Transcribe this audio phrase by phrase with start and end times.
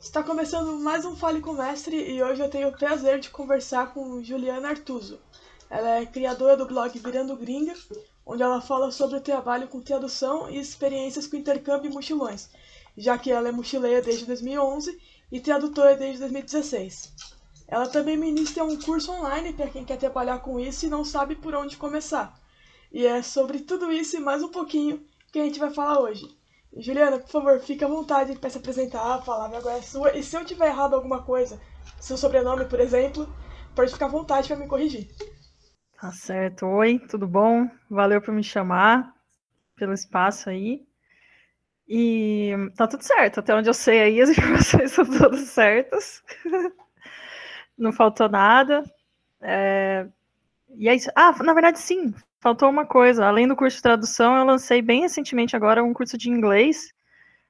[0.00, 3.92] Está começando mais um Fale com Mestre e hoje eu tenho o prazer de conversar
[3.92, 5.20] com Juliana Artuso.
[5.68, 7.74] Ela é criadora do blog Virando Gringa,
[8.24, 12.48] onde ela fala sobre o trabalho com tradução e experiências com intercâmbio e mochilões,
[12.96, 14.98] já que ela é mochileira desde 2011
[15.30, 17.37] e tradutora desde 2016.
[17.68, 21.36] Ela também ministra um curso online para quem quer trabalhar com isso e não sabe
[21.36, 22.34] por onde começar.
[22.90, 26.26] E é sobre tudo isso e mais um pouquinho que a gente vai falar hoje.
[26.74, 30.16] Juliana, por favor, fique à vontade para se apresentar, a palavra agora é sua.
[30.16, 31.60] E se eu tiver errado alguma coisa,
[32.00, 33.28] seu sobrenome, por exemplo,
[33.74, 35.06] pode ficar à vontade para me corrigir.
[36.00, 36.64] Tá certo.
[36.64, 37.68] Oi, tudo bom?
[37.90, 39.14] Valeu por me chamar,
[39.76, 40.86] pelo espaço aí.
[41.86, 46.22] E tá tudo certo, até onde eu sei aí as informações são todas certas.
[47.78, 48.82] Não faltou nada.
[49.40, 50.06] É...
[50.76, 51.10] E é isso.
[51.16, 53.26] Ah, na verdade, sim, faltou uma coisa.
[53.26, 56.92] Além do curso de tradução, eu lancei bem recentemente agora um curso de inglês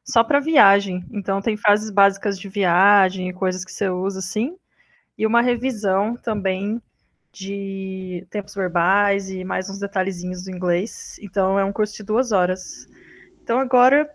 [0.05, 1.05] só para viagem.
[1.13, 4.57] Então tem frases básicas de viagem, coisas que você usa assim,
[5.19, 6.83] e uma revisão também
[7.33, 11.19] de tempos verbais e mais uns detalhezinhos do inglês.
[11.23, 12.89] Então é um curso de duas horas.
[13.43, 14.11] Então agora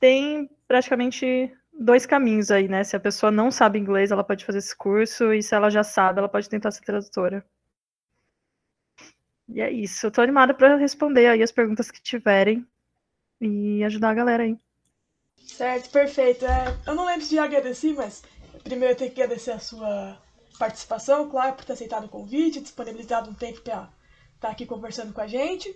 [0.00, 2.82] tem praticamente dois caminhos aí, né?
[2.82, 5.84] Se a pessoa não sabe inglês, ela pode fazer esse curso, e se ela já
[5.84, 7.44] sabe, ela pode tentar ser tradutora.
[9.48, 10.06] E é isso.
[10.06, 12.66] Eu tô animada para responder aí as perguntas que tiverem
[13.40, 14.58] e ajudar a galera aí.
[15.38, 16.44] Certo, perfeito.
[16.44, 18.22] É, eu não lembro de agradecer, mas
[18.62, 20.20] primeiro eu tenho que agradecer a sua
[20.58, 23.92] participação, claro, por ter aceitado o convite, disponibilizado um tempo para estar
[24.40, 25.74] tá aqui conversando com a gente.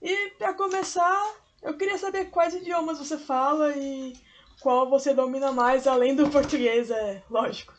[0.00, 4.14] E para começar, eu queria saber quais idiomas você fala e
[4.62, 7.74] qual você domina mais, além do português, é lógico.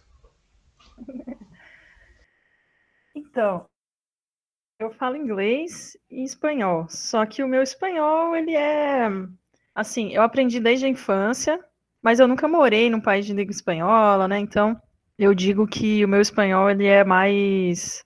[3.15, 3.67] Então,
[4.79, 9.07] eu falo inglês e espanhol, só que o meu espanhol, ele é
[9.73, 11.59] assim, eu aprendi desde a infância,
[12.01, 14.39] mas eu nunca morei num país de língua espanhola, né?
[14.39, 14.79] Então,
[15.17, 18.03] eu digo que o meu espanhol ele é mais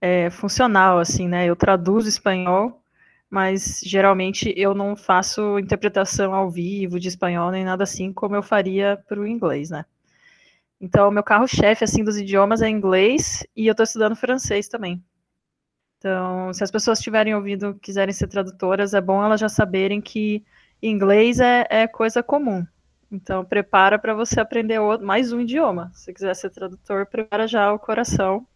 [0.00, 1.46] é, funcional, assim, né?
[1.46, 2.81] Eu traduzo espanhol,
[3.32, 8.42] mas geralmente eu não faço interpretação ao vivo de espanhol nem nada assim, como eu
[8.42, 9.86] faria para o inglês, né?
[10.78, 15.02] Então, meu carro-chefe assim dos idiomas é inglês e eu estou estudando francês também.
[15.96, 20.44] Então, se as pessoas tiverem ouvido, quiserem ser tradutoras, é bom elas já saberem que
[20.82, 22.66] inglês é, é coisa comum.
[23.10, 25.90] Então, prepara para você aprender outro, mais um idioma.
[25.94, 28.46] Se quiser ser tradutor, prepara já o coração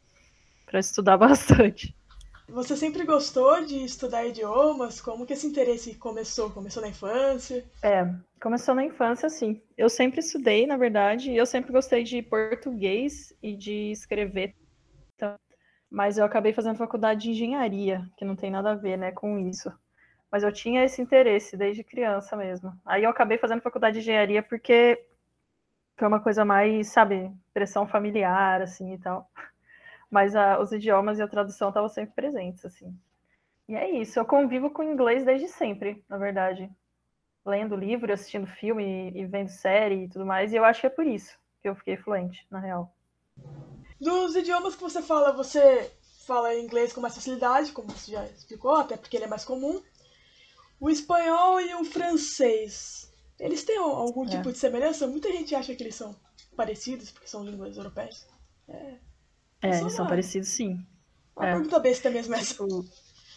[0.66, 1.95] para estudar bastante.
[2.48, 5.00] Você sempre gostou de estudar idiomas?
[5.00, 6.50] Como que esse interesse começou?
[6.50, 7.64] Começou na infância?
[7.82, 8.06] É,
[8.40, 9.60] começou na infância, sim.
[9.76, 14.54] Eu sempre estudei, na verdade, e eu sempre gostei de português e de escrever.
[15.14, 15.34] Então,
[15.90, 19.38] mas eu acabei fazendo faculdade de engenharia, que não tem nada a ver, né, com
[19.38, 19.72] isso.
[20.30, 22.72] Mas eu tinha esse interesse desde criança mesmo.
[22.84, 25.04] Aí eu acabei fazendo faculdade de engenharia porque
[25.98, 29.28] foi uma coisa mais, sabe, pressão familiar, assim e tal.
[30.10, 32.96] Mas a, os idiomas e a tradução estavam sempre presentes, assim.
[33.68, 36.70] E é isso, eu convivo com inglês desde sempre, na verdade.
[37.44, 40.86] Lendo livro, assistindo filme e, e vendo série e tudo mais, e eu acho que
[40.86, 42.94] é por isso que eu fiquei fluente, na real.
[44.00, 45.90] Dos idiomas que você fala, você
[46.24, 49.82] fala inglês com mais facilidade, como você já explicou, até porque ele é mais comum.
[50.78, 54.28] O espanhol e o francês, eles têm algum é.
[54.28, 55.06] tipo de semelhança?
[55.06, 56.14] Muita gente acha que eles são
[56.54, 58.26] parecidos, porque são línguas europeias.
[58.68, 58.94] É,
[59.62, 60.84] é eles são parecidos, sim.
[61.36, 61.52] Uma é.
[61.52, 62.54] pergunta besta mesmo essa.
[62.54, 62.84] Tipo...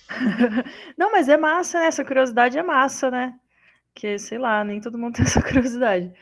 [0.98, 1.88] Não, mas é massa, né?
[1.88, 3.38] Essa curiosidade é massa, né?
[3.94, 6.14] Que, sei lá, nem todo mundo tem essa curiosidade.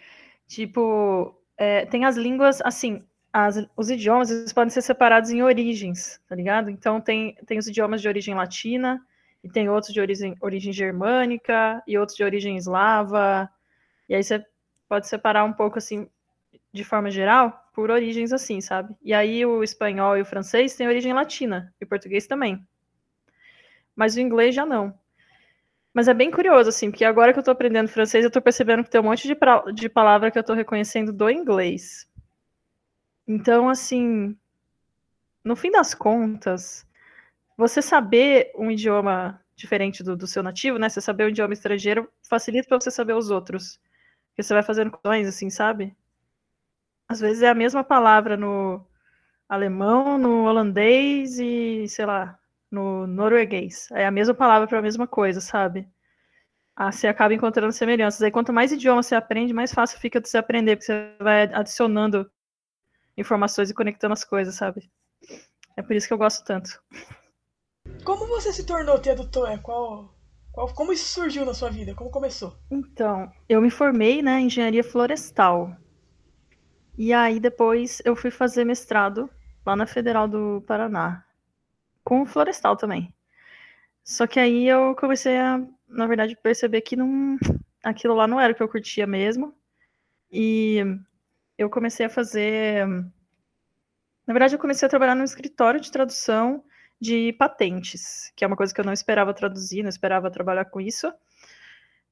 [0.48, 6.20] Tipo, é, tem as línguas, assim, as, os idiomas eles podem ser separados em origens,
[6.28, 6.70] tá ligado?
[6.70, 9.00] Então tem, tem os idiomas de origem latina,
[9.44, 13.50] e tem outros de origem, origem germânica, e outros de origem eslava,
[14.10, 14.44] e aí você
[14.88, 16.10] pode separar um pouco, assim,
[16.74, 18.96] de forma geral, por origens assim, sabe?
[19.04, 22.68] E aí o espanhol e o francês têm origem latina, e o português também.
[23.96, 24.98] Mas o inglês já não.
[25.94, 28.84] Mas é bem curioso, assim, porque agora que eu tô aprendendo francês, eu tô percebendo
[28.84, 32.10] que tem um monte de, pra, de palavra que eu tô reconhecendo do inglês.
[33.28, 34.36] Então, assim,
[35.44, 36.84] no fim das contas,
[37.56, 40.90] você saber um idioma diferente do, do seu nativo, né?
[40.90, 43.80] Você saber um idioma estrangeiro facilita para você saber os outros.
[44.30, 45.96] Porque você vai fazendo coisas assim, sabe?
[47.10, 48.86] Às vezes é a mesma palavra no
[49.48, 52.38] alemão, no holandês e, sei lá,
[52.70, 53.88] no norueguês.
[53.92, 55.88] É a mesma palavra para a mesma coisa, sabe?
[56.76, 58.22] Ah, você acaba encontrando semelhanças.
[58.22, 61.44] Aí quanto mais idiomas você aprende, mais fácil fica de você aprender, porque você vai
[61.54, 62.30] adicionando
[63.18, 64.90] informações e conectando as coisas, sabe?
[65.76, 66.70] É por isso que eu gosto tanto.
[68.04, 69.58] como você se tornou tradutora?
[69.60, 70.14] Qual,
[70.52, 71.96] qual, como isso surgiu na sua vida?
[71.96, 72.56] Como começou?
[72.70, 75.76] Então, eu me formei né, em engenharia florestal.
[76.98, 79.30] E aí depois eu fui fazer mestrado
[79.66, 81.24] lá na Federal do Paraná,
[82.04, 83.14] com florestal também.
[84.04, 87.38] Só que aí eu comecei a, na verdade, perceber que não,
[87.84, 89.54] aquilo lá não era o que eu curtia mesmo.
[90.32, 90.84] E
[91.58, 92.88] eu comecei a fazer.
[94.26, 96.64] Na verdade, eu comecei a trabalhar no escritório de tradução
[97.00, 100.82] de patentes, que é uma coisa que eu não esperava traduzir, não esperava trabalhar com
[100.82, 101.12] isso.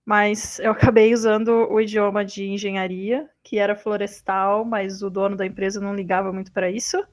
[0.05, 5.45] Mas eu acabei usando o idioma de engenharia, que era florestal, mas o dono da
[5.45, 7.03] empresa não ligava muito para isso.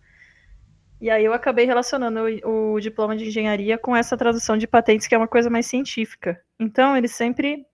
[1.01, 5.07] E aí eu acabei relacionando o, o, diploma de engenharia com essa tradução de patentes,
[5.09, 6.41] que é uma coisa mais científica.
[6.61, 7.67] Então, eles sempre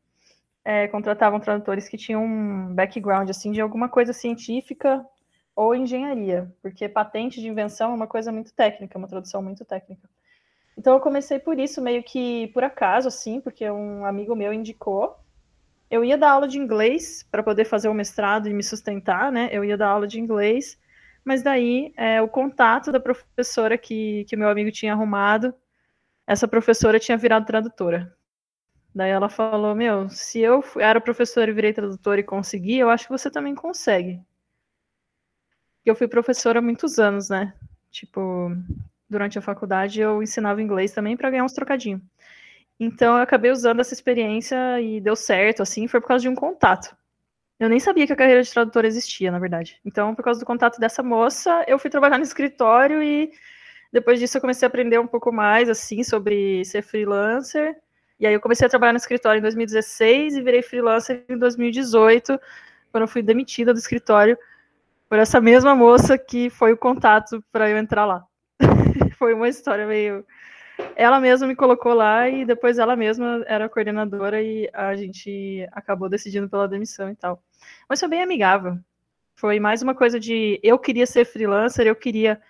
[0.64, 5.04] é, contratavam tradutores que tinham um background assim de alguma coisa científica
[5.54, 10.08] ou engenharia, porque patente de invenção é uma coisa muito técnica, uma tradução muito técnica.
[10.78, 15.18] Então eu comecei por isso, meio que por acaso, assim, porque um amigo meu indicou.
[15.90, 19.48] Eu ia dar aula de inglês para poder fazer o mestrado e me sustentar, né?
[19.50, 20.78] Eu ia dar aula de inglês,
[21.24, 25.52] mas daí é, o contato da professora que, que meu amigo tinha arrumado,
[26.24, 28.16] essa professora tinha virado tradutora.
[28.94, 33.06] Daí ela falou: Meu, se eu era professora e virei tradutora e consegui, eu acho
[33.06, 34.22] que você também consegue.
[35.84, 37.52] Eu fui professora há muitos anos, né?
[37.90, 38.52] Tipo,
[39.08, 42.00] durante a faculdade eu ensinava inglês também para ganhar uns trocadinhos.
[42.78, 46.34] Então eu acabei usando essa experiência e deu certo, assim, foi por causa de um
[46.34, 46.96] contato.
[47.58, 49.80] Eu nem sabia que a carreira de tradutor existia, na verdade.
[49.84, 53.32] Então, por causa do contato dessa moça, eu fui trabalhar no escritório e
[53.92, 57.76] depois disso eu comecei a aprender um pouco mais, assim, sobre ser freelancer.
[58.20, 62.38] E aí eu comecei a trabalhar no escritório em 2016 e virei freelancer em 2018,
[62.92, 64.38] quando eu fui demitida do escritório
[65.08, 68.24] por essa mesma moça que foi o contato para eu entrar lá.
[69.18, 70.24] foi uma história meio.
[70.94, 76.08] Ela mesma me colocou lá e depois ela mesma era coordenadora e a gente acabou
[76.08, 77.42] decidindo pela demissão e tal.
[77.88, 78.78] Mas foi bem amigável.
[79.34, 82.40] Foi mais uma coisa de eu queria ser freelancer, eu queria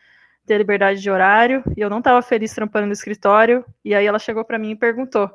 [0.47, 3.65] ter liberdade de horário e eu não estava feliz trampando no escritório.
[3.85, 5.31] E aí ela chegou para mim e perguntou: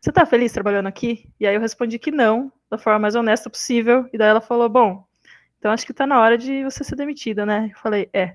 [0.00, 1.30] Você está feliz trabalhando aqui?
[1.40, 4.08] E aí eu respondi que não, da forma mais honesta possível.
[4.12, 5.06] E daí ela falou: Bom,
[5.58, 7.70] então acho que está na hora de você ser demitida, né?
[7.72, 8.34] Eu falei: É.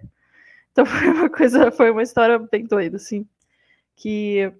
[0.73, 3.25] Então foi uma coisa, foi uma história bem doida, assim.
[3.95, 4.51] Que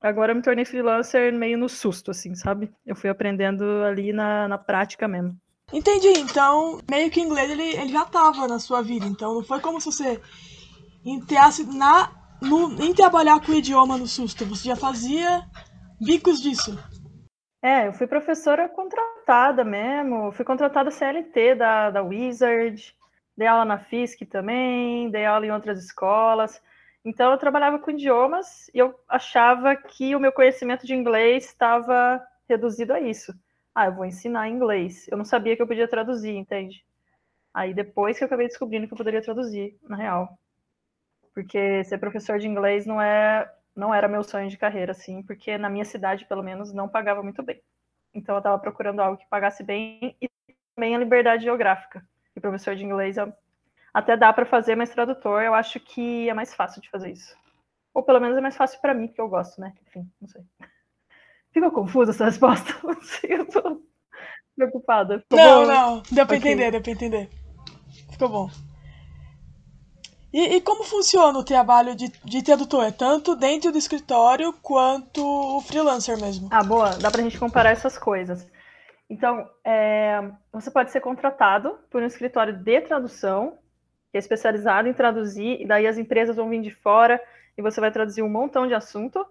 [0.00, 2.72] agora eu me tornei freelancer meio no susto, assim, sabe?
[2.86, 5.36] Eu fui aprendendo ali na, na prática mesmo.
[5.72, 9.60] Entendi, então meio que inglês ele, ele já estava na sua vida, então não foi
[9.60, 10.20] como se você
[11.04, 15.42] entrasse na, no, em trabalhar com o idioma no susto, você já fazia
[16.00, 16.78] bicos disso.
[17.62, 22.94] É, eu fui professora contratada mesmo, fui contratada CLT da, da Wizard,
[23.36, 26.62] dei aula na FISC também, dei aula em outras escolas.
[27.04, 32.24] Então, eu trabalhava com idiomas e eu achava que o meu conhecimento de inglês estava
[32.48, 33.34] reduzido a isso.
[33.74, 35.06] Ah, eu vou ensinar inglês.
[35.08, 36.84] Eu não sabia que eu podia traduzir, entende?
[37.52, 40.38] Aí depois que eu acabei descobrindo que eu poderia traduzir, na real.
[41.34, 45.58] Porque ser professor de inglês não é não era meu sonho de carreira, assim, porque
[45.58, 47.60] na minha cidade, pelo menos, não pagava muito bem.
[48.14, 50.30] Então eu estava procurando algo que pagasse bem e
[50.76, 52.06] também a liberdade geográfica
[52.44, 53.16] professor de inglês
[53.92, 57.34] até dá para fazer, mas tradutor eu acho que é mais fácil de fazer isso.
[57.94, 59.72] Ou pelo menos é mais fácil para mim, porque eu gosto, né?
[59.86, 60.42] Enfim, não sei.
[61.52, 62.74] Ficou confusa essa resposta?
[62.82, 63.80] Não sei, eu tô
[64.56, 65.20] preocupada.
[65.20, 65.66] Ficou não, bom?
[65.72, 66.50] não, deu para okay.
[66.50, 67.30] entender, deu para entender.
[68.10, 68.50] Ficou bom.
[70.32, 72.90] E, e, como funciona o trabalho de, de tradutor?
[72.90, 76.48] Tanto dentro do escritório quanto o freelancer mesmo?
[76.50, 76.90] Ah, boa.
[76.96, 78.44] Dá pra gente comparar essas coisas.
[79.14, 83.56] Então, é, você pode ser contratado por um escritório de tradução,
[84.10, 87.22] que é especializado em traduzir, e daí as empresas vão vir de fora
[87.56, 89.24] e você vai traduzir um montão de assunto.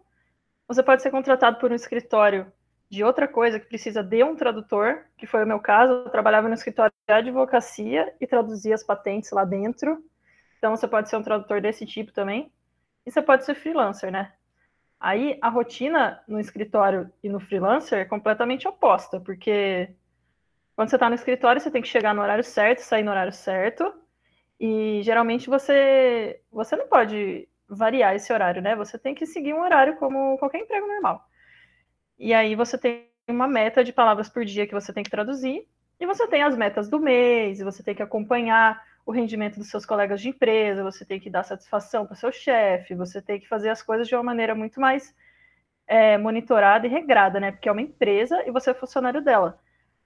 [0.69, 2.49] Você pode ser contratado por um escritório
[2.89, 5.91] de outra coisa que precisa de um tradutor, que foi o meu caso.
[5.91, 10.01] Eu trabalhava no escritório de advocacia e traduzia as patentes lá dentro.
[10.59, 12.49] Então, você pode ser um tradutor desse tipo também.
[13.05, 14.31] E você pode ser freelancer, né?
[15.03, 19.89] Aí a rotina no escritório e no freelancer é completamente oposta, porque
[20.77, 23.33] quando você está no escritório, você tem que chegar no horário certo, sair no horário
[23.33, 23.93] certo,
[24.57, 28.77] e geralmente você você não pode variar esse horário, né?
[28.77, 31.27] Você tem que seguir um horário como qualquer emprego normal.
[32.17, 35.67] E aí você tem uma meta de palavras por dia que você tem que traduzir,
[35.99, 39.69] e você tem as metas do mês, e você tem que acompanhar o rendimento dos
[39.69, 43.39] seus colegas de empresa, você tem que dar satisfação para o seu chefe, você tem
[43.39, 45.13] que fazer as coisas de uma maneira muito mais
[45.85, 47.51] é, monitorada e regrada, né?
[47.51, 49.59] Porque é uma empresa e você é funcionário dela.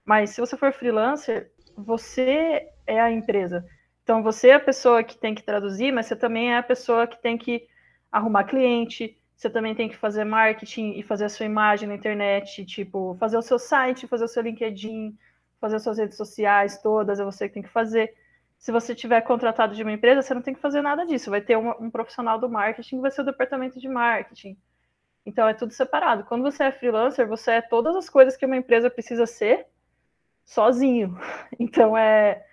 [0.04, 3.64] Mas se você for freelancer, você é a empresa.
[4.02, 7.06] Então você é a pessoa que tem que traduzir, mas você também é a pessoa
[7.06, 7.68] que tem que
[8.10, 12.64] arrumar cliente, você também tem que fazer marketing e fazer a sua imagem na internet,
[12.64, 15.16] tipo, fazer o seu site, fazer o seu LinkedIn,
[15.60, 18.12] fazer as suas redes sociais todas, é você que tem que fazer.
[18.58, 21.30] Se você tiver contratado de uma empresa, você não tem que fazer nada disso.
[21.30, 24.56] Vai ter um, um profissional do marketing que vai ser o departamento de marketing.
[25.24, 26.24] Então é tudo separado.
[26.24, 29.66] Quando você é freelancer, você é todas as coisas que uma empresa precisa ser
[30.44, 31.16] sozinho.
[31.60, 32.44] Então é,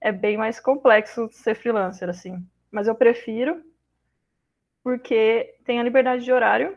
[0.00, 2.44] é bem mais complexo ser freelancer, assim.
[2.70, 3.62] Mas eu prefiro
[4.82, 6.76] porque tem a liberdade de horário.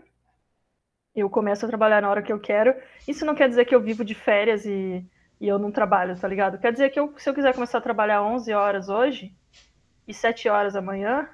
[1.15, 2.75] Eu começo a trabalhar na hora que eu quero.
[3.07, 5.03] Isso não quer dizer que eu vivo de férias e
[5.39, 6.57] e eu não trabalho, tá ligado?
[6.57, 9.35] Quer dizer que eu, se eu quiser começar a trabalhar 11 horas hoje
[10.07, 11.29] e 7 horas amanhã,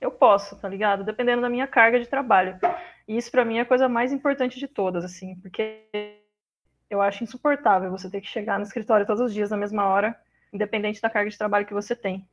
[0.00, 1.04] eu posso, tá ligado?
[1.04, 2.58] Dependendo da minha carga de trabalho.
[3.08, 5.82] E isso para mim é a coisa mais importante de todas, assim, porque
[6.88, 10.16] eu acho insuportável você ter que chegar no escritório todos os dias na mesma hora,
[10.52, 12.26] independente da carga de trabalho que você tem.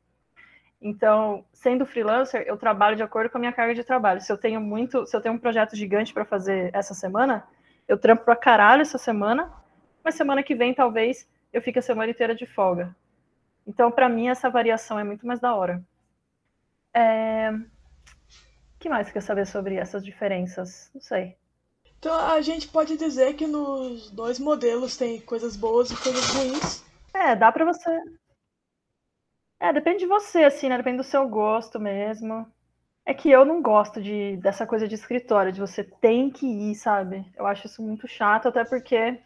[0.82, 4.20] Então, sendo freelancer, eu trabalho de acordo com a minha carga de trabalho.
[4.20, 7.48] Se eu tenho muito, se eu tenho um projeto gigante para fazer essa semana,
[7.88, 9.52] eu trampo pra caralho essa semana
[10.04, 12.96] mas semana que vem talvez eu fique a semana inteira de folga.
[13.66, 15.84] Então, para mim, essa variação é muito mais da hora.
[16.94, 17.52] É...
[17.52, 20.90] O que mais quer saber sobre essas diferenças?
[20.94, 21.36] Não sei.
[22.00, 26.84] Então, a gente pode dizer que nos dois modelos tem coisas boas e coisas ruins.
[27.14, 27.96] É, dá para você.
[29.60, 30.78] É, depende de você, assim, né?
[30.78, 32.52] Depende do seu gosto mesmo.
[33.06, 36.76] É que eu não gosto de, dessa coisa de escritório, de você tem que ir,
[36.76, 37.24] sabe?
[37.36, 39.20] Eu acho isso muito chato, até porque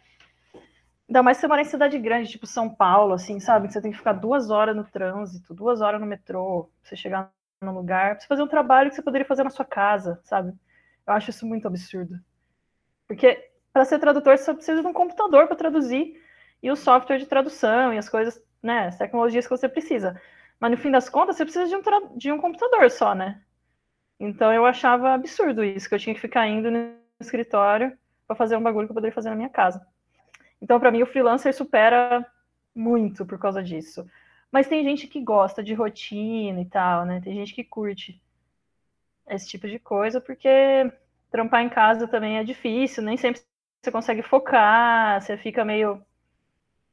[1.08, 3.68] Ainda mais se você mora em cidade grande, tipo São Paulo, assim, sabe?
[3.68, 6.96] Que você tem que ficar duas horas no trânsito, duas horas no metrô, pra você
[6.96, 10.20] chegar no lugar, pra você fazer um trabalho que você poderia fazer na sua casa,
[10.24, 10.52] sabe?
[11.06, 12.18] Eu acho isso muito absurdo.
[13.06, 16.20] Porque para ser tradutor, você precisa de um computador para traduzir
[16.62, 18.88] e o software de tradução e as coisas, né?
[18.88, 20.20] As tecnologias que você precisa.
[20.58, 23.42] Mas no fim das contas, você precisa de um, de um computador só, né?
[24.18, 27.96] Então eu achava absurdo isso, que eu tinha que ficar indo no escritório
[28.26, 29.86] para fazer um bagulho que eu poderia fazer na minha casa.
[30.60, 32.24] Então, para mim, o freelancer supera
[32.74, 34.08] muito por causa disso.
[34.50, 37.20] Mas tem gente que gosta de rotina e tal, né?
[37.20, 38.20] Tem gente que curte
[39.28, 40.48] esse tipo de coisa, porque
[41.30, 43.42] trampar em casa também é difícil, nem sempre
[43.82, 46.02] você consegue focar, você fica meio.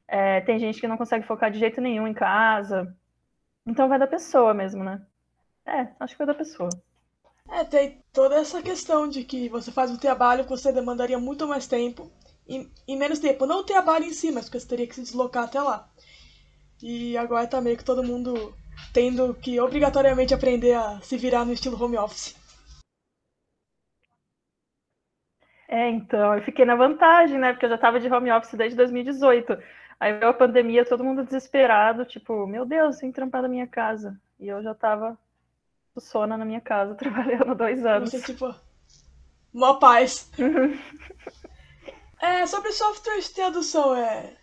[0.06, 2.94] É, tem gente que não consegue focar de jeito nenhum em casa.
[3.66, 5.00] Então vai da pessoa mesmo, né?
[5.64, 6.68] É, acho que vai da pessoa.
[7.50, 11.46] É, tem toda essa questão de que você faz um trabalho que você demandaria muito
[11.46, 12.10] mais tempo
[12.48, 13.46] em, em menos tempo.
[13.46, 15.88] Não o trabalho em si, mas porque você teria que se deslocar até lá.
[16.82, 18.54] E agora tá meio que todo mundo
[18.92, 22.36] tendo que obrigatoriamente aprender a se virar no estilo home office.
[25.66, 27.52] É, então, eu fiquei na vantagem, né?
[27.52, 29.56] Porque eu já tava de home office desde 2018.
[29.98, 34.20] Aí veio a pandemia, todo mundo desesperado, tipo, meu Deus, sem trampar na minha casa.
[34.38, 35.18] E eu já tava
[35.98, 38.10] sona na minha casa, trabalhando dois anos.
[38.10, 38.54] Você, tipo,
[39.52, 40.30] mó paz.
[42.24, 44.34] É, sobre software de tradução, é,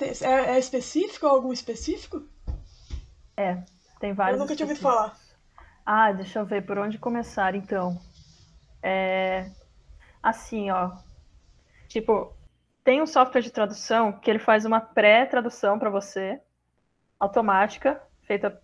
[0.00, 1.26] é, é específico?
[1.26, 2.26] Algum específico?
[3.36, 3.62] É,
[4.00, 4.38] tem vários.
[4.38, 5.14] Eu nunca tinha ouvido falar.
[5.84, 8.00] Ah, deixa eu ver por onde começar então.
[8.82, 9.50] É,
[10.22, 10.92] assim, ó.
[11.88, 12.34] Tipo,
[12.82, 16.40] tem um software de tradução que ele faz uma pré-tradução para você,
[17.20, 18.58] automática, feita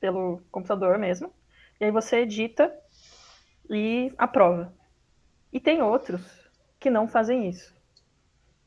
[0.00, 1.30] pelo computador mesmo.
[1.78, 2.74] E aí você edita
[3.68, 4.72] e aprova.
[5.52, 6.43] E tem outros
[6.84, 7.74] que não fazem isso.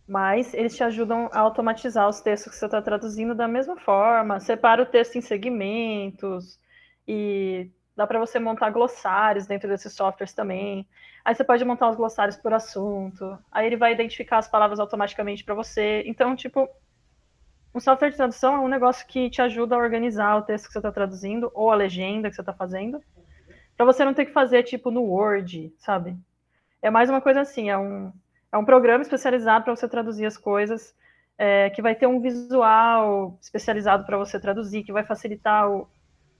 [0.07, 4.39] Mas eles te ajudam a automatizar os textos que você está traduzindo da mesma forma,
[4.39, 6.59] separa o texto em segmentos
[7.07, 10.87] e dá para você montar glossários dentro desses softwares também.
[11.23, 13.37] Aí você pode montar os glossários por assunto.
[13.51, 16.01] Aí ele vai identificar as palavras automaticamente para você.
[16.07, 16.67] Então, tipo,
[17.75, 20.73] um software de tradução é um negócio que te ajuda a organizar o texto que
[20.73, 22.99] você está traduzindo ou a legenda que você está fazendo,
[23.75, 26.17] para você não ter que fazer tipo no Word, sabe?
[26.81, 28.11] É mais uma coisa assim, é um,
[28.51, 30.95] é um programa especializado para você traduzir as coisas,
[31.37, 35.87] é, que vai ter um visual especializado para você traduzir, que vai facilitar o,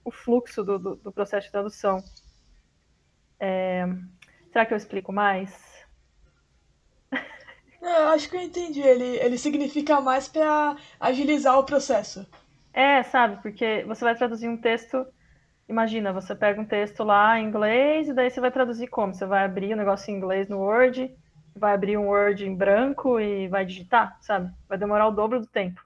[0.04, 2.04] o fluxo do, do, do processo de tradução.
[3.40, 3.86] É,
[4.52, 5.78] será que eu explico mais?
[7.80, 8.82] É, acho que eu entendi.
[8.82, 12.28] Ele, ele significa mais para agilizar o processo.
[12.74, 13.40] É, sabe?
[13.42, 15.06] Porque você vai traduzir um texto
[15.68, 19.14] Imagina, você pega um texto lá em inglês e daí você vai traduzir como?
[19.14, 21.14] Você vai abrir o um negócio em inglês no Word,
[21.56, 24.52] vai abrir um Word em branco e vai digitar, sabe?
[24.70, 25.86] Vai demorar o dobro do tempo.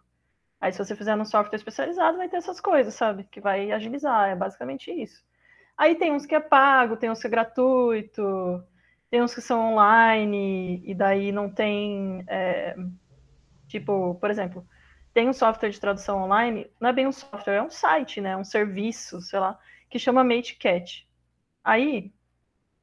[0.59, 3.23] Aí se você fizer num software especializado, vai ter essas coisas, sabe?
[3.23, 5.23] Que vai agilizar, é basicamente isso.
[5.75, 8.63] Aí tem uns que é pago, tem uns que é gratuito,
[9.09, 12.23] tem uns que são online, e daí não tem.
[12.27, 12.75] É,
[13.67, 14.63] tipo, por exemplo,
[15.13, 18.35] tem um software de tradução online, não é bem um software, é um site, né?
[18.37, 21.07] Um serviço, sei lá, que chama MateCat.
[21.63, 22.11] Aí,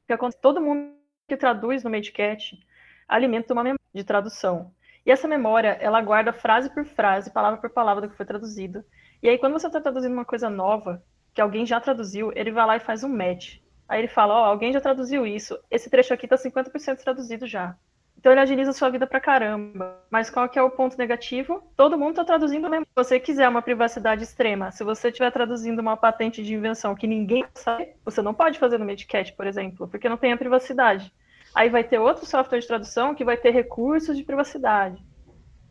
[0.05, 0.93] que acontece, todo mundo
[1.27, 2.59] que traduz no Medcat
[3.07, 4.73] alimenta uma memória de tradução.
[5.05, 8.83] E essa memória, ela guarda frase por frase, palavra por palavra do que foi traduzido.
[9.21, 12.65] E aí, quando você está traduzindo uma coisa nova, que alguém já traduziu, ele vai
[12.65, 13.59] lá e faz um match.
[13.87, 17.47] Aí ele fala, ó, oh, alguém já traduziu isso, esse trecho aqui está 50% traduzido
[17.47, 17.75] já.
[18.19, 19.97] Então ele agiliza a sua vida pra caramba.
[20.11, 21.63] Mas qual que é o ponto negativo?
[21.77, 22.85] Todo mundo está traduzindo mesmo.
[22.85, 27.07] Se você quiser uma privacidade extrema, se você estiver traduzindo uma patente de invenção que
[27.07, 31.13] ninguém sabe, você não pode fazer no Medcat, por exemplo, porque não tem a privacidade.
[31.55, 35.01] Aí vai ter outro software de tradução que vai ter recursos de privacidade.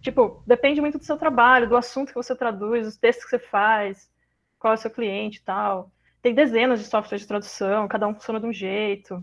[0.00, 3.38] Tipo, depende muito do seu trabalho, do assunto que você traduz, dos textos que você
[3.38, 4.10] faz,
[4.58, 5.90] qual é o seu cliente e tal.
[6.22, 9.22] Tem dezenas de softwares de tradução, cada um funciona de um jeito.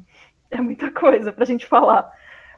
[0.51, 2.13] É muita coisa pra gente falar.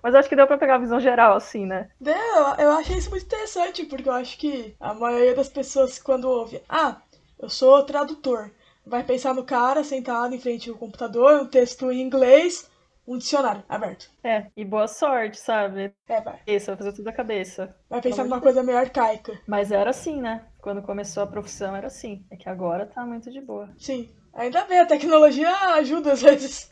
[0.08, 1.90] Mas acho que deu pra pegar a visão geral, assim, né?
[2.00, 2.16] Deu,
[2.58, 6.62] eu achei isso muito interessante, porque eu acho que a maioria das pessoas, quando ouve,
[6.70, 7.02] ah,
[7.38, 8.50] eu sou tradutor,
[8.86, 12.72] vai pensar no cara sentado em frente ao computador, um texto em inglês,
[13.06, 14.10] um dicionário aberto.
[14.24, 15.94] É, e boa sorte, sabe?
[16.08, 16.40] É, vai.
[16.48, 17.76] Isso, vai fazer tudo da cabeça.
[17.90, 19.38] Vai pensar numa coisa meio arcaica.
[19.46, 20.46] Mas era assim, né?
[20.62, 22.26] Quando começou a profissão era assim.
[22.32, 23.70] É que agora tá muito de boa.
[23.78, 24.10] Sim.
[24.34, 26.70] Ainda bem, a tecnologia ajuda às vezes.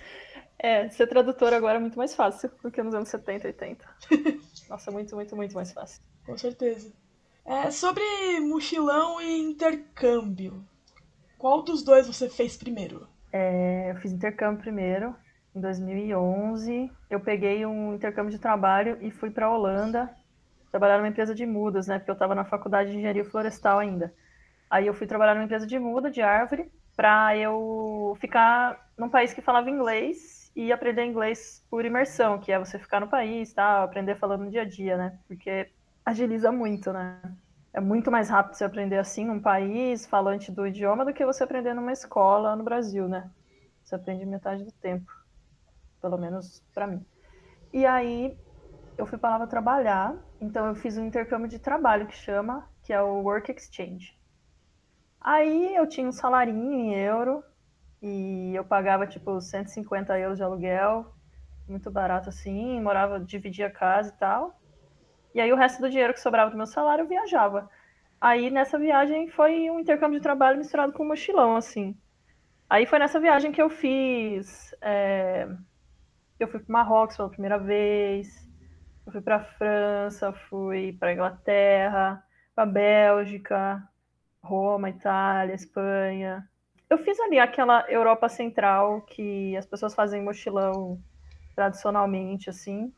[0.58, 3.86] É, ser tradutor agora é muito mais fácil do que nos anos 70, 80.
[4.70, 6.02] Nossa, muito, muito, muito mais fácil.
[6.26, 6.92] Com certeza.
[7.46, 8.04] É, sobre
[8.40, 10.66] mochilão e intercâmbio.
[11.38, 13.08] Qual dos dois você fez primeiro?
[13.32, 15.16] É, eu fiz intercâmbio primeiro,
[15.54, 16.92] em 2011.
[17.10, 20.10] Eu peguei um intercâmbio de trabalho e fui para a Holanda
[20.72, 22.00] trabalhar numa empresa de mudas, né?
[22.00, 24.14] Porque eu estava na faculdade de engenharia florestal ainda.
[24.70, 29.34] Aí eu fui trabalhar numa empresa de muda, de árvore, para eu ficar num país
[29.34, 33.84] que falava inglês e aprender inglês por imersão, que é você ficar no país, tá?
[33.84, 35.20] aprender falando no dia a dia, né?
[35.28, 35.70] Porque
[36.06, 37.22] agiliza muito, né?
[37.74, 41.44] É muito mais rápido você aprender assim num país falante do idioma do que você
[41.44, 43.30] aprender numa escola no Brasil, né?
[43.84, 45.12] Você aprende metade do tempo,
[46.02, 47.06] pelo menos para mim.
[47.74, 48.38] E aí
[48.98, 52.94] eu fui para lá trabalhar, então eu fiz um intercâmbio de trabalho que chama, que
[52.94, 54.18] é o Work Exchange.
[55.20, 57.44] Aí eu tinha um salarinho em euro,
[58.08, 61.12] e eu pagava, tipo, 150 euros de aluguel,
[61.68, 64.60] muito barato assim, morava, dividia casa e tal.
[65.34, 67.68] E aí o resto do dinheiro que sobrava do meu salário eu viajava.
[68.22, 71.98] Aí nessa viagem foi um intercâmbio de trabalho misturado com um mochilão, assim.
[72.70, 74.76] Aí foi nessa viagem que eu fiz.
[74.82, 75.48] É...
[76.40, 78.48] Eu fui para Marrocos pela primeira vez,
[79.04, 83.82] eu fui para França, fui para Inglaterra, para Bélgica,
[84.44, 86.48] Roma, Itália, Espanha,
[86.90, 91.00] eu fiz ali aquela Europa Central que as pessoas fazem mochilão
[91.56, 92.94] tradicionalmente, assim,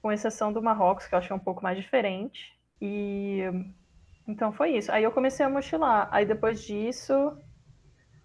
[0.00, 2.56] com exceção do Marrocos, que eu achei um pouco mais diferente.
[2.80, 3.40] E
[4.26, 4.90] então foi isso.
[4.90, 6.08] Aí eu comecei a mochilar.
[6.10, 7.36] Aí depois disso,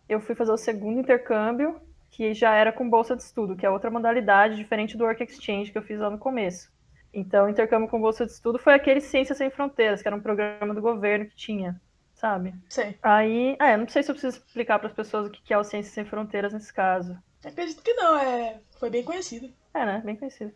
[0.07, 3.69] eu fui fazer o segundo intercâmbio, que já era com bolsa de estudo, que é
[3.69, 6.71] outra modalidade diferente do Work Exchange que eu fiz lá no começo.
[7.13, 10.21] Então, o intercâmbio com bolsa de estudo foi aquele Ciências Sem Fronteiras, que era um
[10.21, 11.79] programa do governo que tinha
[12.21, 12.53] sabe?
[12.69, 12.93] Sim.
[13.01, 15.63] Aí, é, não sei se eu preciso explicar para as pessoas o que é o
[15.63, 17.17] Ciências Sem Fronteiras nesse caso.
[17.43, 19.51] Acredito que não, é, foi bem conhecido.
[19.73, 20.01] É, né?
[20.05, 20.53] Bem conhecido.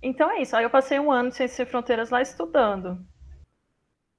[0.00, 0.54] Então é isso.
[0.54, 3.04] Aí eu passei um ano de Ciências Sem Fronteiras lá estudando.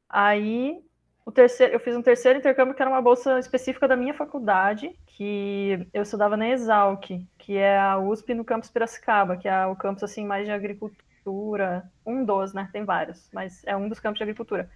[0.10, 0.84] Aí
[1.26, 4.94] o terceiro, eu fiz um terceiro intercâmbio que era uma bolsa específica da minha faculdade,
[5.08, 9.78] que eu estudava na Exalc, que é a USP no campus Piracicaba, que é o
[9.78, 12.70] campus assim mais de agricultura, um dos, né?
[12.74, 14.70] Tem vários, mas é um dos campos de agricultura.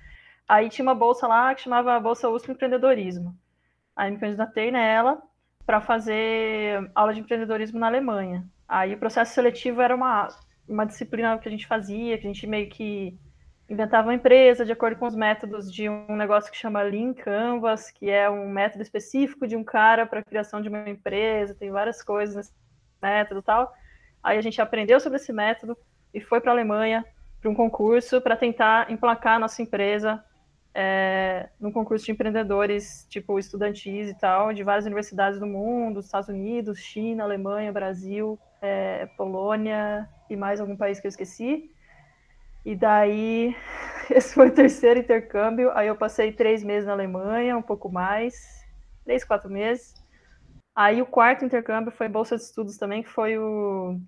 [0.49, 3.37] Aí tinha uma bolsa lá que chamava Bolsa USP Empreendedorismo.
[3.95, 5.21] Aí me candidatei nela
[5.63, 8.43] para fazer aula de empreendedorismo na Alemanha.
[8.67, 10.27] Aí o processo seletivo era uma,
[10.67, 13.15] uma disciplina que a gente fazia, que a gente meio que
[13.69, 17.91] inventava uma empresa de acordo com os métodos de um negócio que chama Lean Canvas,
[17.91, 21.69] que é um método específico de um cara para a criação de uma empresa, tem
[21.69, 22.53] várias coisas nesse
[22.99, 23.71] método e tal.
[24.23, 25.77] Aí a gente aprendeu sobre esse método
[26.11, 27.05] e foi para a Alemanha
[27.39, 30.25] para um concurso para tentar emplacar a nossa empresa
[30.73, 36.29] é, num concurso de empreendedores, tipo, estudantis e tal, de várias universidades do mundo, Estados
[36.29, 41.71] Unidos, China, Alemanha, Brasil, é, Polônia e mais algum país que eu esqueci.
[42.65, 43.55] E daí,
[44.11, 45.71] esse foi o terceiro intercâmbio.
[45.71, 48.65] Aí eu passei três meses na Alemanha, um pouco mais,
[49.03, 49.93] três, quatro meses.
[50.75, 53.99] Aí o quarto intercâmbio foi Bolsa de Estudos também, que foi o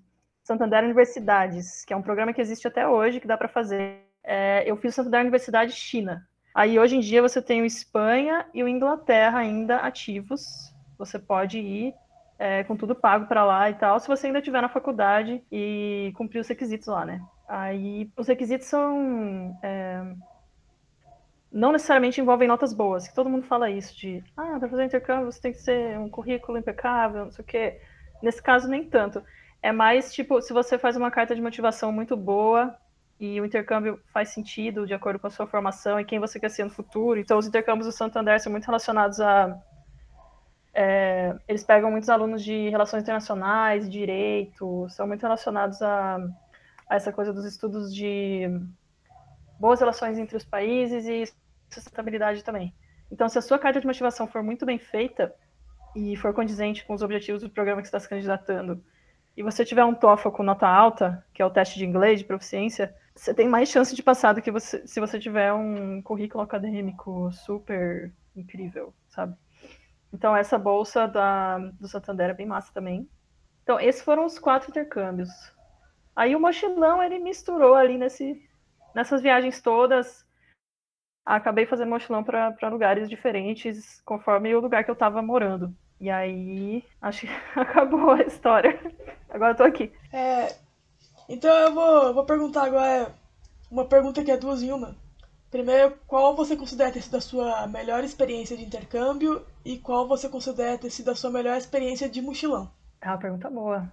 [0.42, 4.00] Santander Universidades, que é um programa que existe até hoje, que dá para fazer.
[4.24, 8.46] É, eu fiz o Santander Universidade China, Aí hoje em dia você tem o Espanha
[8.52, 10.72] e o Inglaterra ainda ativos.
[10.98, 11.94] Você pode ir
[12.38, 16.12] é, com tudo pago para lá e tal, se você ainda estiver na faculdade e
[16.16, 17.22] cumprir os requisitos lá, né?
[17.48, 19.56] Aí os requisitos são.
[19.62, 20.02] É,
[21.52, 25.30] não necessariamente envolvem notas boas, que todo mundo fala isso, de ah, para fazer intercâmbio
[25.30, 27.80] você tem que ser um currículo impecável, não sei o quê.
[28.22, 29.22] Nesse caso, nem tanto.
[29.62, 32.76] É mais tipo, se você faz uma carta de motivação muito boa
[33.22, 36.50] e o intercâmbio faz sentido de acordo com a sua formação e quem você quer
[36.50, 37.20] ser no futuro.
[37.20, 39.62] Então, os intercâmbios do Santander são muito relacionados a.
[40.74, 46.16] É, eles pegam muitos alunos de relações internacionais, direito, são muito relacionados a,
[46.90, 48.48] a essa coisa dos estudos de
[49.56, 51.32] boas relações entre os países e
[51.72, 52.74] sustentabilidade também.
[53.08, 55.32] Então, se a sua carta de motivação for muito bem feita
[55.94, 58.82] e for condizente com os objetivos do programa que você está se candidatando,
[59.36, 62.24] e você tiver um TOEFL com nota alta, que é o teste de inglês de
[62.24, 66.42] proficiência, você tem mais chance de passar do que você, se você tiver um currículo
[66.42, 69.36] acadêmico super incrível, sabe?
[70.12, 73.08] Então, essa bolsa da, do Santander é bem massa também.
[73.62, 75.30] Então, esses foram os quatro intercâmbios.
[76.14, 78.46] Aí o mochilão, ele misturou ali nesse,
[78.94, 80.26] nessas viagens todas
[81.24, 85.74] acabei fazendo mochilão para lugares diferentes conforme o lugar que eu estava morando.
[86.00, 88.78] E aí, acho que acabou a história.
[89.30, 89.92] Agora eu tô aqui.
[90.12, 90.48] É,
[91.32, 93.14] então eu vou, vou perguntar agora
[93.70, 94.94] uma pergunta que é duas em uma.
[95.50, 100.28] Primeiro, qual você considera ter sido a sua melhor experiência de intercâmbio e qual você
[100.28, 102.70] considera ter sido a sua melhor experiência de mochilão?
[103.00, 103.90] É uma pergunta boa.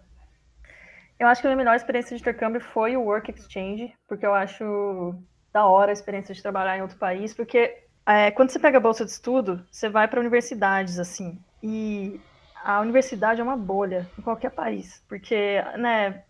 [1.19, 4.33] Eu acho que a minha melhor experiência de intercâmbio foi o Work Exchange, porque eu
[4.33, 5.15] acho
[5.51, 8.81] da hora a experiência de trabalhar em outro país, porque é, quando você pega a
[8.81, 12.19] bolsa de estudo, você vai para universidades, assim, e
[12.63, 16.23] a universidade é uma bolha em qualquer país, porque, né,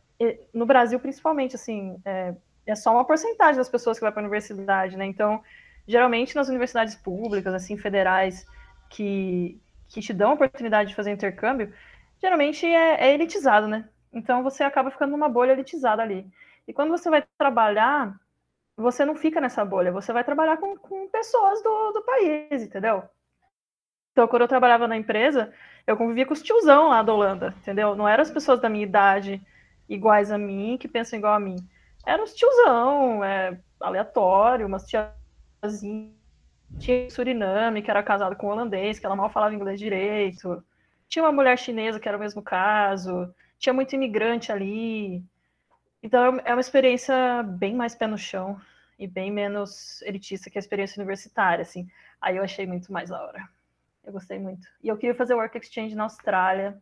[0.53, 2.33] no Brasil principalmente, assim, é,
[2.65, 5.41] é só uma porcentagem das pessoas que vai para a universidade, né, então,
[5.87, 8.45] geralmente nas universidades públicas, assim, federais,
[8.89, 11.73] que, que te dão a oportunidade de fazer intercâmbio,
[12.21, 16.27] geralmente é, é elitizado, né, então você acaba ficando numa bolha elitizada ali.
[16.67, 18.15] E quando você vai trabalhar,
[18.75, 23.03] você não fica nessa bolha, você vai trabalhar com, com pessoas do, do país, entendeu?
[24.11, 25.53] Então, quando eu trabalhava na empresa,
[25.87, 27.95] eu convivia com os tiozão lá da Holanda, entendeu?
[27.95, 29.41] Não eram as pessoas da minha idade
[29.89, 31.57] iguais a mim, que pensam igual a mim.
[32.05, 36.19] Eram os tiozão, é, aleatório, umas tiazinhas.
[36.77, 40.63] Tinha Suriname, que era casado com um holandês, que ela mal falava inglês direito.
[41.07, 43.33] Tinha uma mulher chinesa, que era o mesmo caso.
[43.57, 45.23] Tinha muito imigrante ali.
[46.03, 48.61] Então é uma experiência bem mais pé no chão
[48.99, 51.87] e bem menos elitista que a experiência universitária, assim.
[52.21, 53.49] Aí eu achei muito mais da hora.
[54.03, 54.67] Eu gostei muito.
[54.83, 56.79] E eu queria fazer work exchange na Austrália,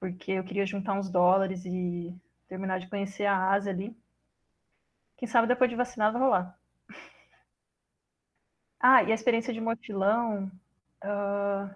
[0.00, 2.14] porque eu queria juntar uns dólares e
[2.48, 3.96] terminar de conhecer a Ásia ali.
[5.16, 6.58] Quem sabe depois de vacinar vai rolar.
[8.80, 10.48] Ah, e a experiência de mochilão.
[11.02, 11.68] Uh,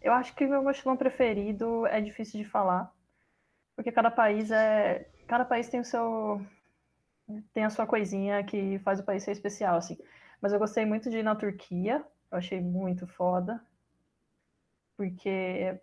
[0.00, 2.90] eu acho que meu mochilão preferido é difícil de falar,
[3.74, 6.40] porque cada país é cada país tem o seu
[7.52, 9.98] tem a sua coisinha que faz o país ser especial, assim.
[10.40, 13.60] Mas eu gostei muito de ir na Turquia, eu achei muito foda,
[14.96, 15.78] porque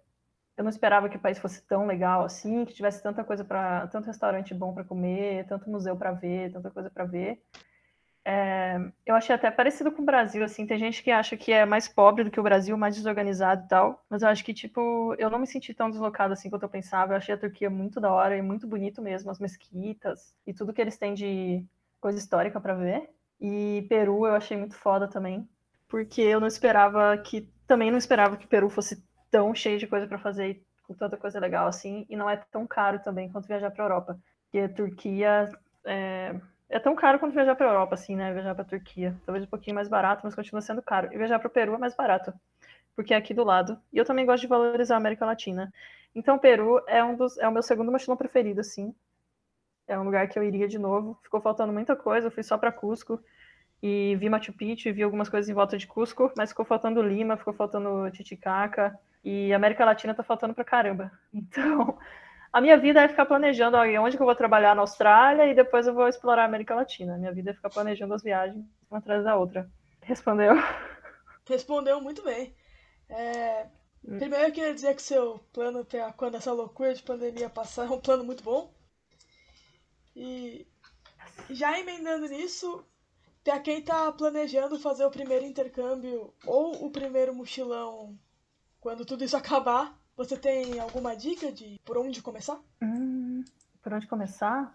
[0.58, 3.88] eu não esperava que o país fosse tão legal assim, que tivesse tanta coisa para,
[3.88, 7.42] tanto restaurante bom para comer, tanto museu para ver, tanta coisa para ver.
[8.26, 11.66] É, eu achei até parecido com o Brasil, assim, tem gente que acha que é
[11.66, 15.14] mais pobre do que o Brasil, mais desorganizado e tal, mas eu acho que, tipo,
[15.18, 18.00] eu não me senti tão deslocado assim quanto eu pensava, eu achei a Turquia muito
[18.00, 21.66] da hora e muito bonito mesmo, as mesquitas e tudo que eles têm de
[22.00, 23.10] coisa histórica para ver,
[23.42, 25.48] e Peru eu achei muito foda também,
[25.90, 30.08] porque eu não esperava que, também não esperava que Peru fosse tão cheio de coisa
[30.08, 33.72] para fazer com tanta coisa legal assim, e não é tão caro também quanto viajar
[33.72, 35.50] para Europa, porque a Turquia...
[35.86, 36.36] É
[36.74, 38.34] é tão caro quanto viajar para Europa, assim, né?
[38.34, 39.16] Viajar para Turquia.
[39.26, 41.08] Talvez um pouquinho mais barato, mas continua sendo caro.
[41.14, 42.34] E viajar para o Peru é mais barato,
[42.96, 43.80] porque é aqui do lado.
[43.92, 45.72] E eu também gosto de valorizar a América Latina.
[46.16, 48.94] Então, Peru é um dos, é o meu segundo mochilão preferido, assim.
[49.88, 51.16] É um lugar que eu iria de novo.
[51.22, 52.28] Ficou faltando muita coisa.
[52.28, 53.20] Eu fui só para Cusco
[53.82, 57.38] e vi Machu Picchu, vi algumas coisas em volta de Cusco, mas ficou faltando Lima,
[57.38, 58.98] ficou faltando Titicaca.
[59.24, 61.12] E América Latina tá faltando pra caramba.
[61.34, 61.98] Então,
[62.52, 65.88] a minha vida é ficar planejando onde que eu vou trabalhar na Austrália e depois
[65.88, 67.16] eu vou explorar a América Latina.
[67.16, 69.68] A minha vida é ficar planejando as viagens uma atrás da outra.
[70.02, 70.54] Respondeu?
[71.48, 72.56] Respondeu muito bem.
[73.10, 73.68] É...
[74.06, 74.18] Hum.
[74.20, 77.90] Primeiro eu queria dizer que seu plano para quando essa loucura de pandemia passar é
[77.90, 78.72] um plano muito bom.
[80.16, 80.68] E
[81.50, 82.86] já emendando nisso,
[83.44, 88.16] para quem está planejando fazer o primeiro intercâmbio ou o primeiro mochilão
[88.84, 92.60] quando tudo isso acabar, você tem alguma dica de por onde começar?
[92.82, 93.42] Hum,
[93.82, 94.74] por onde começar?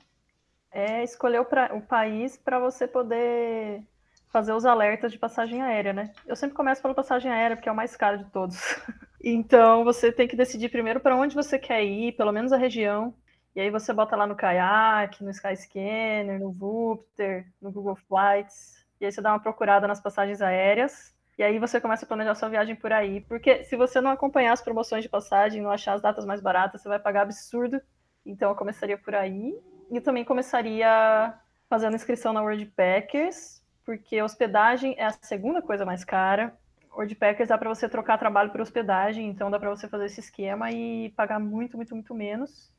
[0.70, 3.84] É escolher o, pra, o país para você poder
[4.28, 6.10] fazer os alertas de passagem aérea, né?
[6.26, 8.58] Eu sempre começo pela passagem aérea, porque é o mais caro de todos.
[9.22, 13.14] então, você tem que decidir primeiro para onde você quer ir, pelo menos a região.
[13.54, 18.86] E aí você bota lá no Kayak, no Skyscanner, no Voopter, no Google Flights.
[18.98, 22.34] E aí você dá uma procurada nas passagens aéreas E aí você começa a planejar
[22.34, 23.20] sua viagem por aí.
[23.20, 26.82] Porque se você não acompanhar as promoções de passagem, não achar as datas mais baratas,
[26.82, 27.80] você vai pagar absurdo.
[28.26, 29.56] Então eu começaria por aí.
[29.88, 31.32] E também começaria
[31.70, 36.54] fazendo inscrição na World Packers, porque hospedagem é a segunda coisa mais cara.
[36.92, 40.18] World Packers dá para você trocar trabalho por hospedagem, então dá para você fazer esse
[40.18, 42.72] esquema e pagar muito, muito, muito menos.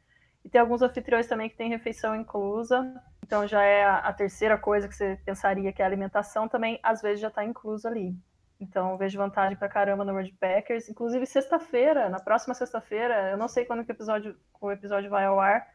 [0.44, 3.02] E tem alguns anfitriões também que tem refeição inclusa.
[3.26, 6.80] Então já é a, a terceira coisa que você pensaria que é a alimentação também,
[6.84, 8.16] às vezes já está inclusa ali.
[8.60, 10.90] Então vejo vantagem para caramba no World Packers.
[10.90, 15.26] Inclusive sexta-feira, na próxima sexta-feira, eu não sei quando que o episódio, o episódio vai
[15.26, 15.66] ao ar,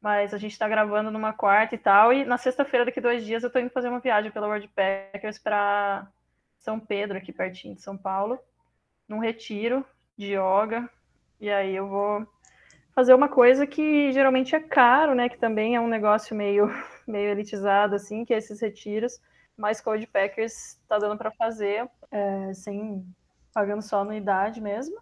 [0.00, 2.12] mas a gente está gravando numa quarta e tal.
[2.12, 5.38] E na sexta-feira, daqui dois dias, eu estou indo fazer uma viagem pela World Packers
[5.38, 6.08] para
[6.58, 8.38] São Pedro, aqui pertinho de São Paulo,
[9.08, 9.84] num retiro
[10.16, 10.88] de yoga.
[11.40, 12.26] E aí eu vou
[12.92, 15.28] fazer uma coisa que geralmente é caro, né?
[15.28, 16.68] Que também é um negócio meio,
[17.06, 19.20] meio elitizado, assim, que é esses retiros.
[19.56, 23.06] Mas Cold Packers está dando para fazer, é, sem
[23.52, 25.00] pagando só anuidade mesmo.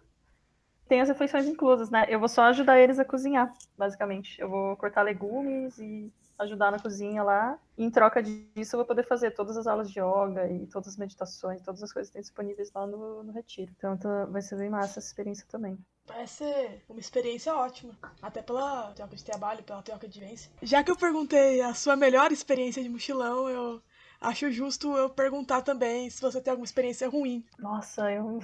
[0.87, 2.05] Tem as refeições inclusas, né?
[2.07, 4.39] Eu vou só ajudar eles a cozinhar, basicamente.
[4.39, 7.57] Eu vou cortar legumes e ajudar na cozinha lá.
[7.77, 10.89] E em troca disso, eu vou poder fazer todas as aulas de yoga e todas
[10.89, 13.71] as meditações, todas as coisas que tem disponíveis lá no, no retiro.
[13.77, 15.77] Então tá, vai ser bem massa essa experiência também.
[16.05, 17.97] Parece ser uma experiência ótima.
[18.21, 20.51] Até pela troca de trabalho, pela troca de vivência.
[20.61, 23.81] Já que eu perguntei a sua melhor experiência de mochilão, eu
[24.27, 27.45] acho justo eu perguntar também se você tem alguma experiência ruim.
[27.59, 28.39] Nossa, eu.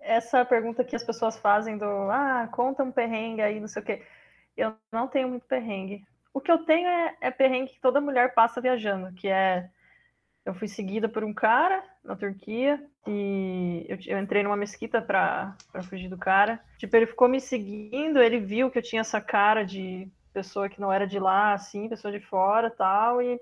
[0.00, 3.84] Essa pergunta que as pessoas fazem do ah, conta um perrengue aí, não sei o
[3.84, 4.02] quê.
[4.56, 6.04] Eu não tenho muito perrengue.
[6.32, 9.68] O que eu tenho é, é perrengue que toda mulher passa viajando, que é
[10.48, 15.54] eu fui seguida por um cara na Turquia e eu, eu entrei numa mesquita para
[15.90, 16.58] fugir do cara.
[16.78, 20.80] Tipo, ele ficou me seguindo, ele viu que eu tinha essa cara de pessoa que
[20.80, 23.38] não era de lá, assim, pessoa de fora tal, e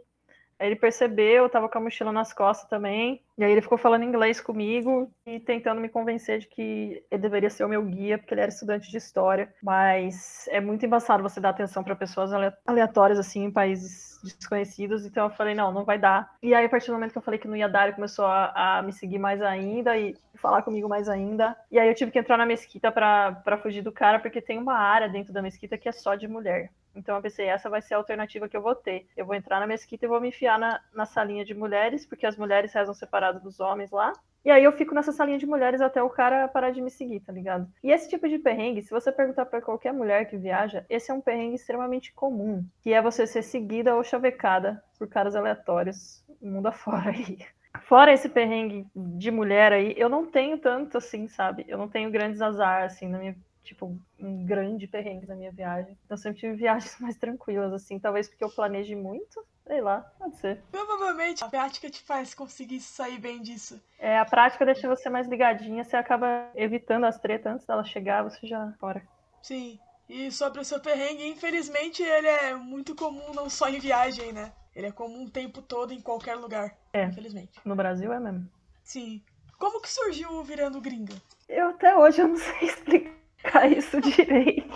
[0.59, 3.23] Aí ele percebeu, eu tava com a mochila nas costas também.
[3.37, 7.51] E aí ele ficou falando inglês comigo e tentando me convencer de que ele deveria
[7.51, 9.53] ser o meu guia, porque ele era estudante de história.
[9.63, 12.31] Mas é muito embaçado você dar atenção para pessoas
[12.67, 15.05] aleatórias, assim, em países desconhecidos.
[15.05, 16.35] Então eu falei, não, não vai dar.
[16.43, 18.25] E aí, a partir do momento que eu falei que não ia dar, ele começou
[18.25, 21.55] a, a me seguir mais ainda e falar comigo mais ainda.
[21.71, 24.75] E aí eu tive que entrar na mesquita para fugir do cara, porque tem uma
[24.75, 26.71] área dentro da mesquita que é só de mulher.
[26.97, 29.07] Então eu pensei, essa vai ser a alternativa que eu vou ter.
[29.17, 32.27] Eu vou entrar na mesquita e vou me enfiar na, na salinha de mulheres, porque
[32.27, 34.13] as mulheres rezam separadas dos homens lá.
[34.45, 37.19] E aí eu fico nessa salinha de mulheres até o cara parar de me seguir,
[37.19, 37.69] tá ligado?
[37.83, 41.15] E esse tipo de perrengue, se você perguntar para qualquer mulher que viaja, esse é
[41.15, 46.69] um perrengue extremamente comum, que é você ser seguida ou chavecada por caras aleatórios, mundo
[46.69, 47.39] afora aí.
[47.83, 51.65] Fora esse perrengue de mulher aí, eu não tenho tanto assim, sabe?
[51.67, 55.99] Eu não tenho grandes azar assim na minha tipo, um grande perrengue na minha viagem.
[56.05, 60.37] Então sempre tive viagens mais tranquilas, assim, talvez porque eu planeje muito, sei lá, pode
[60.37, 60.63] ser.
[60.71, 63.81] Provavelmente a prática te faz conseguir sair bem disso.
[63.99, 68.23] É, a prática deixa você mais ligadinha, você acaba evitando as tretas antes dela chegar,
[68.23, 69.03] você já fora.
[69.43, 69.79] Sim.
[70.09, 74.53] E sobre o seu perrengue, infelizmente ele é muito comum não só em viagem, né?
[74.75, 76.77] Ele é comum o tempo todo em qualquer lugar.
[76.93, 77.05] É.
[77.05, 77.59] Infelizmente.
[77.65, 78.49] No Brasil é mesmo.
[78.85, 79.23] Sim.
[79.59, 81.15] Como que surgiu o Virando Gringa?
[81.49, 84.75] Eu até hoje eu não sei explicar explicar isso direito.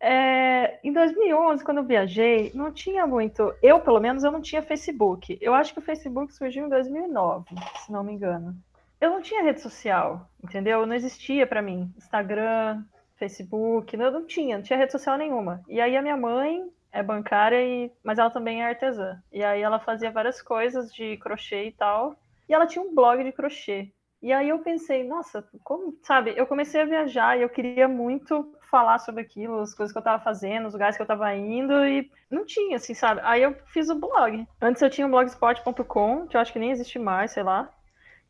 [0.00, 3.54] É, em 2011, quando eu viajei, não tinha muito.
[3.62, 5.38] Eu, pelo menos, eu não tinha Facebook.
[5.40, 7.46] Eu acho que o Facebook surgiu em 2009,
[7.84, 8.54] se não me engano.
[9.00, 10.86] Eu não tinha rede social, entendeu?
[10.86, 12.82] Não existia para mim Instagram,
[13.16, 15.62] Facebook, eu não tinha, não tinha rede social nenhuma.
[15.68, 19.20] E aí a minha mãe é bancária, e, mas ela também é artesã.
[19.32, 22.16] E aí ela fazia várias coisas de crochê e tal.
[22.48, 23.90] E ela tinha um blog de crochê.
[24.24, 28.56] E aí eu pensei, nossa, como, sabe, eu comecei a viajar e eu queria muito
[28.70, 31.86] falar sobre aquilo, as coisas que eu estava fazendo, os lugares que eu estava indo
[31.86, 33.20] e não tinha, assim, sabe?
[33.22, 34.48] Aí eu fiz o blog.
[34.62, 37.68] Antes eu tinha o blogspot.com, que eu acho que nem existe mais, sei lá.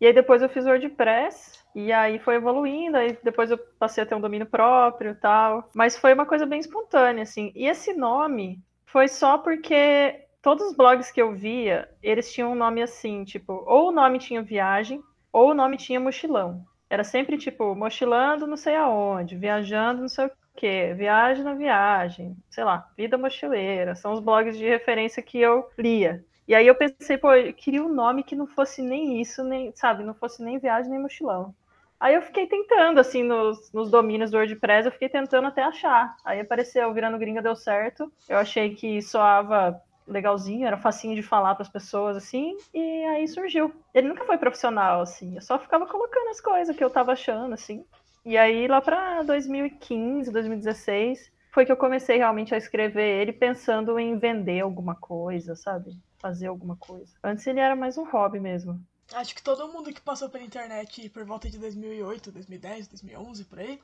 [0.01, 4.03] E aí depois eu fiz o WordPress e aí foi evoluindo, aí depois eu passei
[4.03, 5.71] a ter um domínio próprio e tal.
[5.73, 7.53] Mas foi uma coisa bem espontânea, assim.
[7.55, 12.57] E esse nome foi só porque todos os blogs que eu via, eles tinham um
[12.57, 15.01] nome assim, tipo, ou o nome tinha viagem,
[15.35, 16.65] ou o nome tinha mochilão.
[16.89, 22.37] Era sempre tipo, mochilando não sei aonde, viajando não sei o quê, viagem na viagem,
[22.49, 23.97] sei lá, vida mochileira.
[23.97, 26.25] São os blogs de referência que eu lia.
[26.47, 29.73] E aí eu pensei, pô, eu queria um nome que não fosse nem isso, nem,
[29.75, 31.53] sabe, não fosse nem viagem nem mochilão.
[31.99, 36.17] Aí eu fiquei tentando, assim, nos, nos domínios do WordPress, eu fiquei tentando até achar.
[36.25, 38.13] Aí apareceu, virando gringa deu certo.
[38.29, 43.27] Eu achei que soava legalzinho, era facinho de falar para as pessoas, assim, e aí
[43.27, 43.73] surgiu.
[43.93, 47.55] Ele nunca foi profissional, assim, eu só ficava colocando as coisas que eu tava achando,
[47.55, 47.85] assim.
[48.25, 53.99] E aí, lá para 2015, 2016, foi que eu comecei realmente a escrever ele pensando
[53.99, 55.97] em vender alguma coisa, sabe?
[56.19, 57.13] Fazer alguma coisa.
[57.23, 58.81] Antes ele era mais um hobby mesmo.
[59.13, 63.59] Acho que todo mundo que passou pela internet por volta de 2008, 2010, 2011, por
[63.59, 63.79] aí,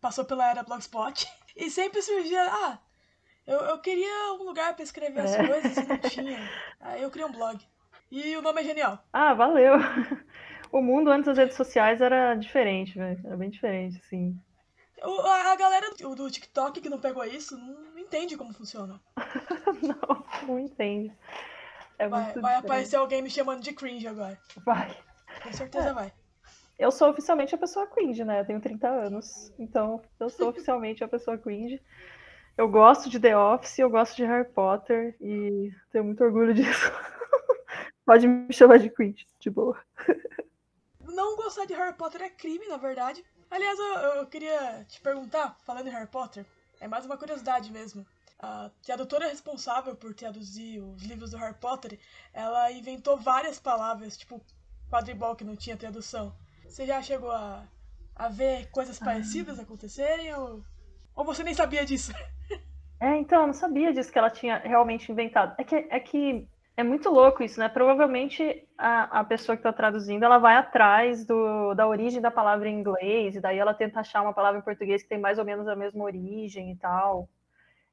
[0.00, 1.26] passou pela era Blogspot.
[1.56, 2.78] E sempre surgia, ah,
[3.46, 5.46] eu, eu queria um lugar para escrever as é.
[5.46, 6.50] coisas e não tinha.
[6.80, 7.58] Aí eu criei um blog.
[8.10, 9.02] E o nome é genial.
[9.12, 9.74] Ah, valeu.
[10.72, 13.20] O mundo antes das redes sociais era diferente, velho.
[13.24, 14.38] Era bem diferente, assim.
[15.02, 19.00] O, a galera do, do, TikTok que não pegou isso não, não entende como funciona.
[19.82, 21.12] não, não entende.
[21.98, 24.38] É vai, vai aparecer alguém me chamando de cringe agora.
[24.64, 24.96] Vai.
[25.42, 25.92] Com certeza é.
[25.92, 26.12] vai.
[26.78, 28.40] Eu sou oficialmente a pessoa cringe, né?
[28.40, 29.52] Eu tenho 30 anos.
[29.58, 31.80] Então, eu sou oficialmente a pessoa cringe.
[32.60, 36.92] Eu gosto de The Office, eu gosto de Harry Potter e tenho muito orgulho disso.
[38.04, 39.82] Pode me chamar de cringe, de boa.
[41.02, 43.24] Não gostar de Harry Potter é crime, na verdade.
[43.50, 46.44] Aliás, eu, eu queria te perguntar, falando em Harry Potter,
[46.82, 48.04] é mais uma curiosidade mesmo.
[48.38, 51.98] A tradutora responsável por traduzir os livros do Harry Potter,
[52.30, 54.38] ela inventou várias palavras, tipo
[54.90, 56.30] quadribol que não tinha tradução.
[56.66, 57.66] Você já chegou a,
[58.14, 59.04] a ver coisas ah.
[59.06, 60.62] parecidas acontecerem ou,
[61.14, 62.12] ou você nem sabia disso?
[63.02, 65.54] É, então, eu não sabia disso que ela tinha realmente inventado.
[65.56, 66.46] É que, é que
[66.76, 67.68] é muito louco isso, né?
[67.68, 72.68] Provavelmente a, a pessoa que está traduzindo, ela vai atrás do, da origem da palavra
[72.68, 75.46] em inglês, e daí ela tenta achar uma palavra em português que tem mais ou
[75.46, 77.26] menos a mesma origem e tal.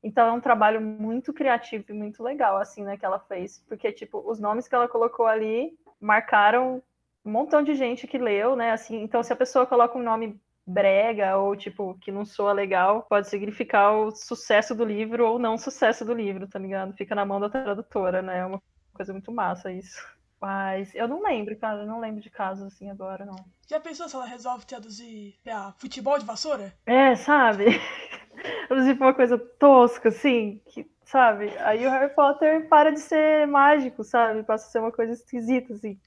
[0.03, 3.63] Então é um trabalho muito criativo e muito legal, assim, né, que ela fez.
[3.67, 6.81] Porque, tipo, os nomes que ela colocou ali marcaram
[7.25, 8.71] um montão de gente que leu, né?
[8.71, 13.03] Assim, então se a pessoa coloca um nome brega ou tipo que não soa legal,
[13.03, 16.93] pode significar o sucesso do livro ou não sucesso do livro, tá ligado?
[16.93, 18.39] Fica na mão da tradutora, né?
[18.39, 18.61] É uma
[18.93, 20.05] coisa muito massa isso.
[20.39, 23.37] Mas eu não lembro, cara, eu não lembro de casos assim agora, não.
[23.67, 26.73] Já pensou se ela resolve traduzir pra futebol de vassoura?
[26.85, 27.65] É, sabe?
[28.67, 31.49] traduzir pra uma coisa tosca, assim, que, sabe?
[31.59, 34.43] Aí o Harry Potter para de ser mágico, sabe?
[34.43, 35.99] Passa a ser uma coisa esquisita, assim.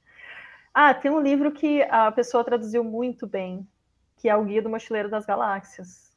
[0.73, 3.67] Ah, tem um livro que a pessoa traduziu muito bem,
[4.21, 6.11] que é o Guia do Mochileiro das Galáxias.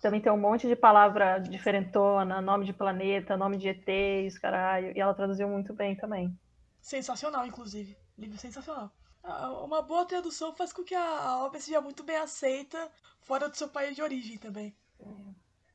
[0.00, 4.96] Também tem um monte de palavra diferentona, nome de planeta, nome de ETs, caralho.
[4.96, 6.38] E ela traduziu muito bem também.
[6.80, 7.98] Sensacional, inclusive.
[8.16, 8.92] Livro sensacional.
[9.64, 12.88] Uma boa tradução faz com que a obra seja muito bem aceita
[13.20, 14.76] fora do seu país de origem também.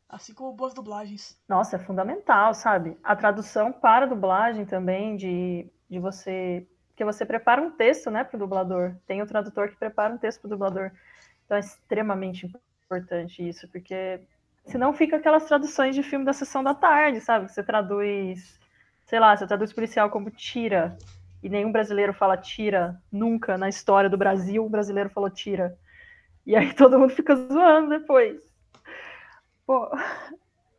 [0.08, 1.38] Assim como boas dublagens.
[1.50, 2.98] Nossa, é fundamental, sabe?
[3.04, 6.66] A tradução para a dublagem também, de, de você.
[6.94, 8.96] Porque você prepara um texto, né, para o dublador.
[9.08, 10.92] Tem o tradutor que prepara um texto para o dublador.
[11.44, 12.46] Então é extremamente
[12.86, 14.22] importante isso, porque
[14.66, 17.52] senão fica aquelas traduções de filme da sessão da tarde, sabe?
[17.52, 18.60] Você traduz,
[19.08, 20.96] sei lá, você traduz policial como tira,
[21.42, 25.78] e nenhum brasileiro fala tira, nunca na história do Brasil um brasileiro falou tira.
[26.46, 28.42] E aí todo mundo fica zoando depois.
[29.66, 29.90] Pô.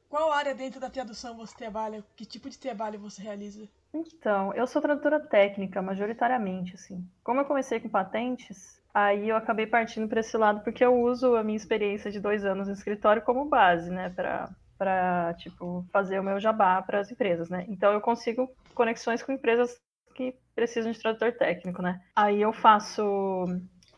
[0.09, 2.05] Qual área dentro da tradução você trabalha?
[2.14, 3.68] Que tipo de trabalho você realiza?
[3.94, 7.09] Então, eu sou tradutora técnica, majoritariamente, assim.
[7.22, 11.35] Como eu comecei com patentes, Aí eu acabei partindo para esse lado porque eu uso
[11.35, 16.18] a minha experiência de dois anos no escritório como base, né, para para tipo fazer
[16.18, 17.64] o meu jabá para as empresas, né?
[17.68, 19.80] Então eu consigo conexões com empresas
[20.14, 22.00] que precisam de tradutor técnico, né?
[22.14, 23.02] Aí eu faço,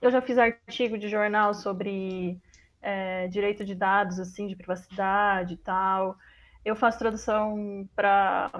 [0.01, 2.39] eu já fiz artigo de jornal sobre
[2.81, 6.17] é, direito de dados, assim, de privacidade e tal.
[6.65, 8.51] Eu faço tradução para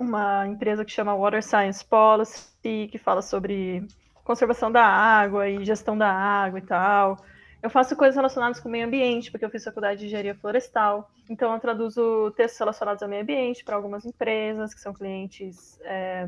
[0.00, 3.86] uma empresa que chama Water Science Policy, que fala sobre
[4.24, 7.18] conservação da água e gestão da água e tal.
[7.62, 11.10] Eu faço coisas relacionadas com o meio ambiente, porque eu fiz faculdade de engenharia florestal.
[11.28, 16.26] Então, eu traduzo textos relacionados ao meio ambiente para algumas empresas que são clientes é,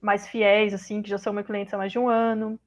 [0.00, 2.58] mais fiéis, assim, que já são meus clientes há mais de um ano.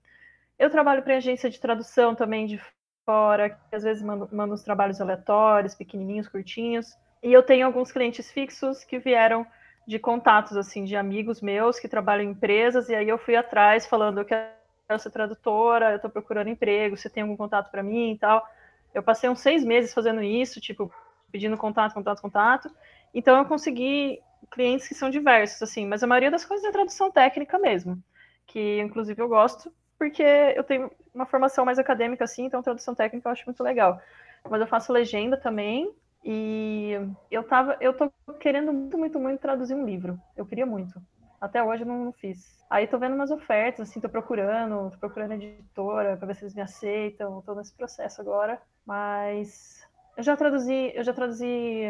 [0.59, 2.61] Eu trabalho para agência de tradução também de
[3.03, 6.95] fora, que às vezes mando, mando uns trabalhos aleatórios, pequenininhos, curtinhos.
[7.23, 9.47] E eu tenho alguns clientes fixos que vieram
[9.89, 13.87] de contatos, assim, de amigos meus que trabalham em empresas, e aí eu fui atrás
[13.87, 18.11] falando, eu quero ser tradutora, eu estou procurando emprego, você tem algum contato para mim
[18.11, 18.47] e tal.
[18.93, 20.93] Eu passei uns seis meses fazendo isso, tipo,
[21.31, 22.69] pedindo contato, contato, contato.
[23.15, 24.19] Então eu consegui
[24.51, 27.97] clientes que são diversos, assim, mas a maioria das coisas é tradução técnica mesmo,
[28.45, 30.21] que inclusive eu gosto, porque
[30.55, 33.99] eu tenho uma formação mais acadêmica, assim, então tradução técnica eu acho muito legal.
[34.47, 35.91] Mas eu faço legenda também,
[36.23, 36.93] e
[37.31, 40.19] eu tava, eu tô querendo muito, muito, muito traduzir um livro.
[40.35, 41.01] Eu queria muito.
[41.39, 42.65] Até hoje eu não fiz.
[42.69, 46.53] Aí tô vendo umas ofertas, assim, tô procurando, tô procurando editora para ver se eles
[46.53, 48.61] me aceitam, tô nesse processo agora.
[48.85, 49.81] Mas
[50.17, 51.85] eu já traduzi, eu já traduzi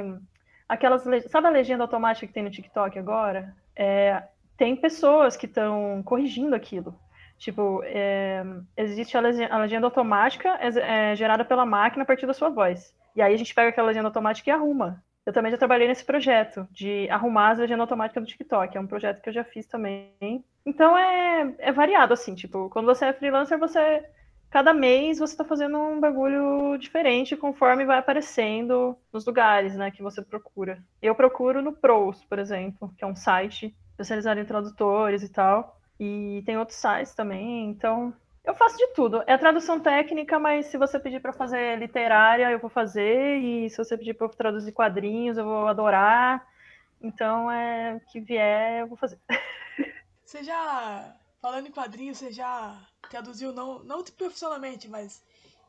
[0.67, 3.55] aquelas, sabe a legenda automática que tem no TikTok agora?
[3.75, 4.23] É,
[4.55, 6.97] tem pessoas que estão corrigindo aquilo.
[7.39, 8.43] Tipo, é,
[8.75, 12.49] existe a legenda, a legenda automática é, é gerada pela máquina a partir da sua
[12.49, 12.93] voz.
[13.15, 15.01] E aí a gente pega aquela legenda automática e arruma.
[15.25, 18.75] Eu também já trabalhei nesse projeto de arrumar a legenda automática do TikTok.
[18.77, 20.43] É um projeto que eu já fiz também.
[20.65, 24.03] Então é, é variado, assim, tipo, quando você é freelancer, você.
[24.49, 30.01] Cada mês você está fazendo um bagulho diferente conforme vai aparecendo nos lugares, né, que
[30.01, 30.83] você procura.
[31.01, 35.78] Eu procuro no Pros, por exemplo, que é um site especializado em tradutores e tal.
[35.99, 39.21] E tem outros sites também, então eu faço de tudo.
[39.27, 43.37] É tradução técnica, mas se você pedir para fazer literária, eu vou fazer.
[43.37, 46.47] E se você pedir para traduzir quadrinhos, eu vou adorar.
[47.01, 49.19] Então, é o que vier, eu vou fazer.
[50.25, 52.79] Você já, falando em quadrinhos, você já
[53.09, 55.23] traduziu, não, não profissionalmente, mas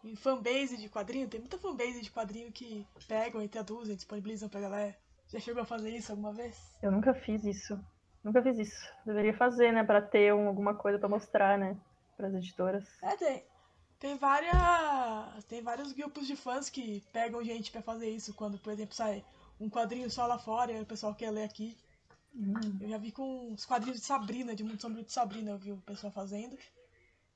[0.05, 1.29] em fanbase de quadrinho?
[1.29, 4.95] Tem muita fanbase de quadrinho que pegam e traduzem, disponibilizam pra galera.
[5.29, 6.77] Já chegou a fazer isso alguma vez?
[6.83, 7.83] Eu nunca fiz isso.
[8.23, 8.89] Nunca fiz isso.
[9.05, 9.83] Deveria fazer, né?
[9.83, 11.77] Pra ter um, alguma coisa para mostrar, né?
[12.17, 12.85] Para as editoras.
[13.03, 13.45] É, tem.
[13.99, 15.45] Tem várias.
[15.45, 18.35] Tem vários grupos de fãs que pegam gente para fazer isso.
[18.35, 19.25] Quando, por exemplo, sai
[19.61, 21.77] um quadrinho só lá fora e o pessoal quer ler aqui.
[22.35, 22.79] Hum.
[22.81, 25.73] Eu já vi com os quadrinhos de Sabrina, de Mundo Sombrio de Sabrina, eu vi
[25.73, 26.57] o pessoal fazendo.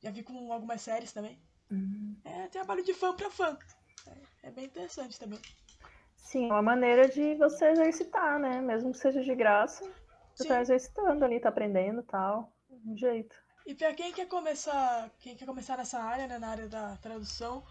[0.01, 1.39] Já vi com algumas séries também.
[1.71, 2.17] Hum.
[2.25, 3.59] É trabalho de fã para fã.
[4.07, 5.41] É, é, bem interessante também.
[6.15, 8.61] Sim, é uma maneira de você exercitar, né?
[8.61, 9.91] Mesmo que seja de graça,
[10.35, 12.53] você tá exercitando ali, tá aprendendo e tal.
[12.87, 13.37] Um jeito.
[13.67, 17.63] E para quem quer começar, quem quer começar nessa área, né, na área da tradução,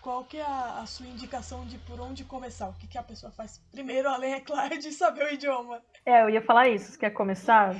[0.00, 2.68] qual que é a, a, sua indicação de por onde começar?
[2.68, 5.82] O que, que a pessoa faz primeiro, além, é claro, de saber o idioma?
[6.04, 6.92] É, eu ia falar isso.
[6.92, 7.76] Se quer começar,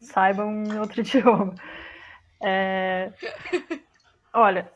[0.00, 1.54] saiba um outro idioma.
[2.40, 3.12] É...
[4.32, 4.70] Olha,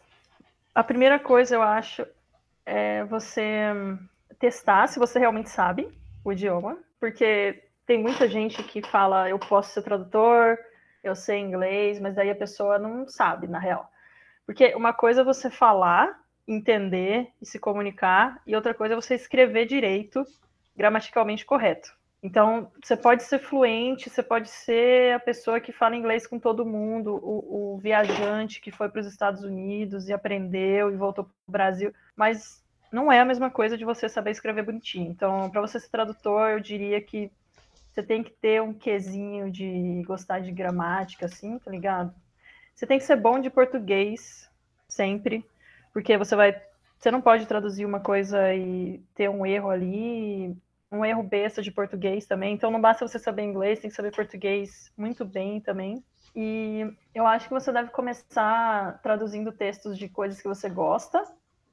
[0.74, 2.04] a primeira coisa eu acho
[2.66, 3.72] é você
[4.38, 5.88] testar se você realmente sabe
[6.24, 10.56] o idioma, porque tem muita gente que fala eu posso ser tradutor,
[11.04, 13.86] eu sei inglês, mas daí a pessoa não sabe, na real.
[14.46, 16.18] Porque uma coisa é você falar
[16.48, 20.24] entender e se comunicar, e outra coisa é você escrever direito,
[20.74, 21.92] gramaticalmente correto.
[22.22, 26.64] Então, você pode ser fluente, você pode ser a pessoa que fala inglês com todo
[26.64, 31.32] mundo, o, o viajante que foi para os Estados Unidos e aprendeu e voltou para
[31.46, 35.10] o Brasil, mas não é a mesma coisa de você saber escrever bonitinho.
[35.10, 37.30] Então, para você ser tradutor, eu diria que
[37.92, 42.14] você tem que ter um quesinho de gostar de gramática, assim, tá ligado?
[42.74, 44.50] Você tem que ser bom de português,
[44.88, 45.44] sempre
[45.92, 46.58] porque você vai.
[46.98, 50.56] Você não pode traduzir uma coisa e ter um erro ali,
[50.90, 52.54] um erro besta de português também.
[52.54, 56.02] Então não basta você saber inglês, tem que saber português muito bem também.
[56.34, 61.22] E eu acho que você deve começar traduzindo textos de coisas que você gosta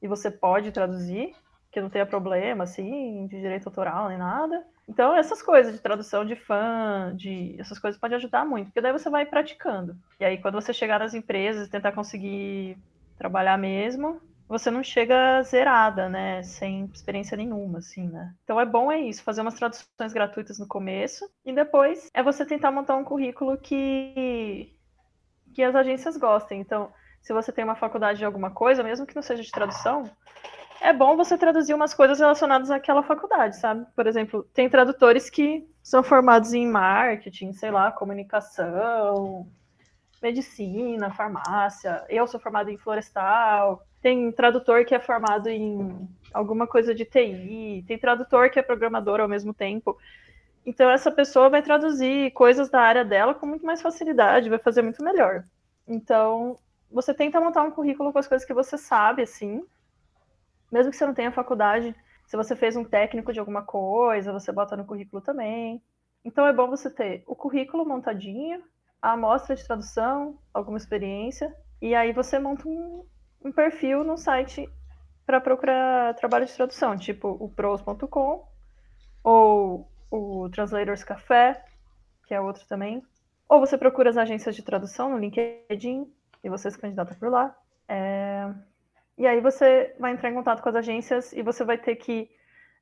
[0.01, 1.33] e você pode traduzir,
[1.71, 4.65] que não tenha problema, assim, de direito autoral nem nada.
[4.89, 8.91] Então, essas coisas de tradução de fã, de essas coisas pode ajudar muito, porque daí
[8.91, 9.95] você vai praticando.
[10.19, 12.75] E aí, quando você chegar nas empresas e tentar conseguir
[13.15, 16.41] trabalhar mesmo, você não chega zerada, né?
[16.41, 18.33] Sem experiência nenhuma, assim, né?
[18.43, 22.43] Então é bom é isso, fazer umas traduções gratuitas no começo e depois é você
[22.43, 24.73] tentar montar um currículo que
[25.53, 26.61] que as agências gostem.
[26.61, 30.03] Então, se você tem uma faculdade de alguma coisa, mesmo que não seja de tradução,
[30.81, 33.85] é bom você traduzir umas coisas relacionadas àquela faculdade, sabe?
[33.95, 39.47] Por exemplo, tem tradutores que são formados em marketing, sei lá, comunicação,
[40.21, 42.03] medicina, farmácia.
[42.09, 43.83] Eu sou formada em florestal.
[44.01, 47.83] Tem tradutor que é formado em alguma coisa de TI.
[47.87, 49.97] Tem tradutor que é programador ao mesmo tempo.
[50.65, 54.81] Então, essa pessoa vai traduzir coisas da área dela com muito mais facilidade, vai fazer
[54.81, 55.43] muito melhor.
[55.87, 56.57] Então,
[56.91, 59.63] você tenta montar um currículo com as coisas que você sabe, assim.
[60.71, 61.95] Mesmo que você não tenha faculdade,
[62.27, 65.81] se você fez um técnico de alguma coisa, você bota no currículo também.
[66.23, 68.61] Então, é bom você ter o currículo montadinho,
[69.01, 73.05] a amostra de tradução, alguma experiência, e aí você monta um,
[73.43, 74.69] um perfil no site
[75.25, 78.47] para procurar trabalho de tradução, tipo o pros.com
[79.23, 81.63] ou o Translators Café,
[82.27, 83.03] que é outro também.
[83.47, 86.11] Ou você procura as agências de tradução no LinkedIn
[86.43, 87.55] e você se candidata por lá.
[87.87, 88.51] É...
[89.19, 92.31] E aí você vai entrar em contato com as agências e você vai ter que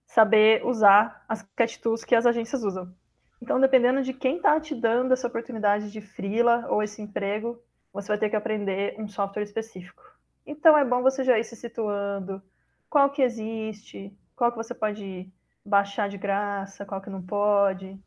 [0.06, 2.94] saber usar as cat tools que as agências usam.
[3.42, 7.60] Então, dependendo de quem está te dando essa oportunidade de freela ou esse emprego,
[7.92, 10.04] você vai ter que aprender um software específico.
[10.46, 12.40] Então, é bom você já ir se situando,
[12.88, 15.28] qual que existe, qual que você pode
[15.66, 18.00] baixar de graça, qual que não pode.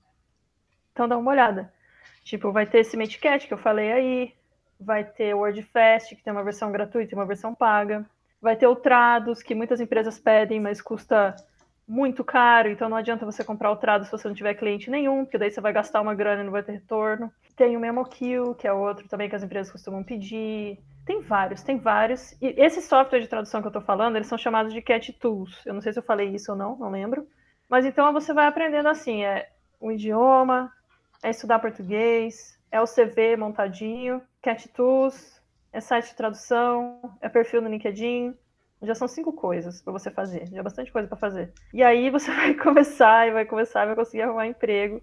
[0.92, 1.72] Então, dá uma olhada.
[2.22, 4.34] Tipo, vai ter esse Matecat que eu falei aí,
[4.78, 8.08] vai ter o WordFest, que tem uma versão gratuita e uma versão paga.
[8.40, 11.36] Vai ter o Trados, que muitas empresas pedem, mas custa
[11.90, 15.24] muito caro, então não adianta você comprar o trado se você não tiver cliente nenhum,
[15.24, 17.32] porque daí você vai gastar uma grana e não vai ter retorno.
[17.56, 20.78] Tem o MemoKill, que é outro também que as empresas costumam pedir.
[21.04, 22.32] Tem vários, tem vários.
[22.40, 25.66] E esse software de tradução que eu estou falando, eles são chamados de Cat Tools.
[25.66, 27.26] Eu não sei se eu falei isso ou não, não lembro.
[27.68, 30.72] Mas então você vai aprendendo assim, é um idioma,
[31.24, 35.39] é estudar português, é o CV montadinho, Cat Tools,
[35.72, 38.34] é site de tradução, é perfil no LinkedIn.
[38.82, 41.52] Já são cinco coisas para você fazer, já é bastante coisa para fazer.
[41.72, 45.02] E aí você vai começar e vai começar e vai conseguir arrumar emprego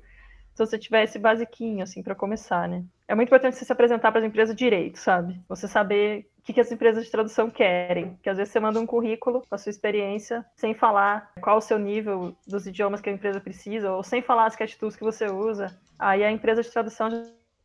[0.58, 2.84] se você tiver esse basiquinho, assim, para começar, né?
[3.08, 5.40] É muito importante você se apresentar para as empresas direito, sabe?
[5.48, 8.18] Você saber o que, que as empresas de tradução querem.
[8.24, 11.62] Que às vezes você manda um currículo com a sua experiência, sem falar qual o
[11.62, 15.28] seu nível dos idiomas que a empresa precisa, ou sem falar as catitudes que você
[15.28, 15.80] usa.
[16.00, 17.08] Aí a empresa de tradução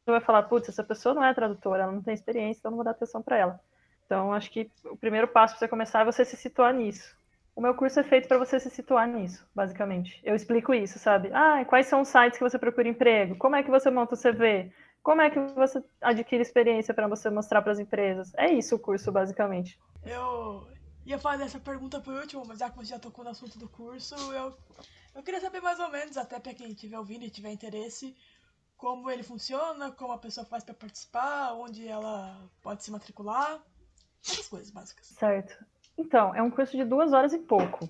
[0.07, 2.84] vai falar, putz, essa pessoa não é tradutora, ela não tem experiência, então não vou
[2.84, 3.61] dar atenção para ela.
[4.07, 7.16] Então, acho que o primeiro passo para você começar é você se situar nisso.
[7.55, 10.20] O meu curso é feito para você se situar nisso, basicamente.
[10.24, 11.30] Eu explico isso, sabe?
[11.32, 13.36] Ah, quais são os sites que você procura emprego?
[13.36, 14.72] Como é que você monta o CV?
[15.03, 18.32] Como é que você adquire experiência para você mostrar para as empresas?
[18.36, 19.78] É isso o curso, basicamente.
[20.05, 20.66] Eu
[21.05, 23.68] ia fazer essa pergunta por último, mas já que você já tocou no assunto do
[23.68, 24.57] curso, eu,
[25.14, 28.16] eu queria saber mais ou menos, até para quem estiver ouvindo e tiver interesse,
[28.83, 33.61] como ele funciona, como a pessoa faz para participar, onde ela pode se matricular,
[34.26, 35.07] essas coisas básicas.
[35.07, 35.64] Certo.
[35.97, 37.89] Então, é um curso de duas horas e pouco.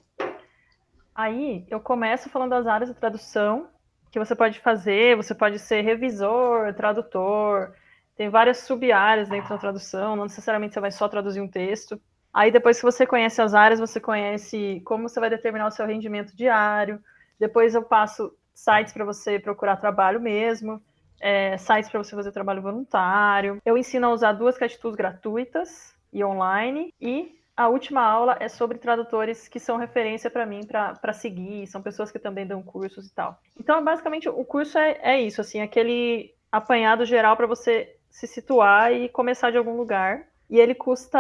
[1.15, 3.69] Aí eu começo falando das áreas de tradução
[4.11, 7.75] que você pode fazer, você pode ser revisor, tradutor,
[8.15, 11.99] tem várias sub-áreas dentro da tradução, não necessariamente você vai só traduzir um texto.
[12.35, 15.87] Aí depois que você conhece as áreas, você conhece como você vai determinar o seu
[15.87, 17.03] rendimento diário.
[17.41, 20.83] Depois eu passo sites para você procurar trabalho mesmo,
[21.21, 23.59] é, sites para você fazer trabalho voluntário.
[23.65, 28.79] Eu ensino a usar duas catitudes gratuitas e online e a última aula é sobre
[28.79, 33.15] tradutores que são referência para mim para seguir, são pessoas que também dão cursos e
[33.15, 33.39] tal.
[33.59, 38.93] Então, basicamente, o curso é, é isso, assim, aquele apanhado geral para você se situar
[38.93, 40.27] e começar de algum lugar.
[40.53, 41.19] E ele custa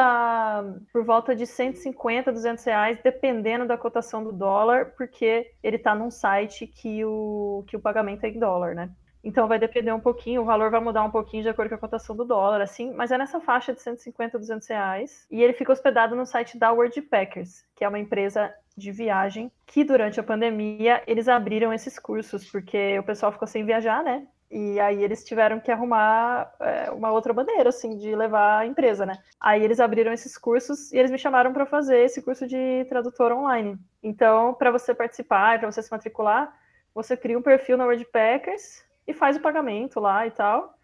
[0.93, 6.11] por volta de 150, 200 reais, dependendo da cotação do dólar, porque ele está num
[6.11, 8.91] site que o, que o pagamento é em dólar, né?
[9.25, 11.79] Então vai depender um pouquinho, o valor vai mudar um pouquinho de acordo com a
[11.79, 15.27] cotação do dólar, assim, mas é nessa faixa de 150 a 200 reais.
[15.31, 16.69] E ele fica hospedado no site da
[17.11, 22.51] Packers, que é uma empresa de viagem que durante a pandemia eles abriram esses cursos,
[22.51, 24.27] porque o pessoal ficou sem viajar, né?
[24.55, 29.07] E aí eles tiveram que arrumar é, uma outra bandeira, assim, de levar a empresa,
[29.07, 29.17] né?
[29.41, 33.33] Aí eles abriram esses cursos e eles me chamaram para fazer esse curso de tradutor
[33.33, 33.79] online.
[34.03, 36.55] Então, para você participar, para você se matricular,
[36.95, 40.75] você cria um perfil na Packers e faz o pagamento lá e tal.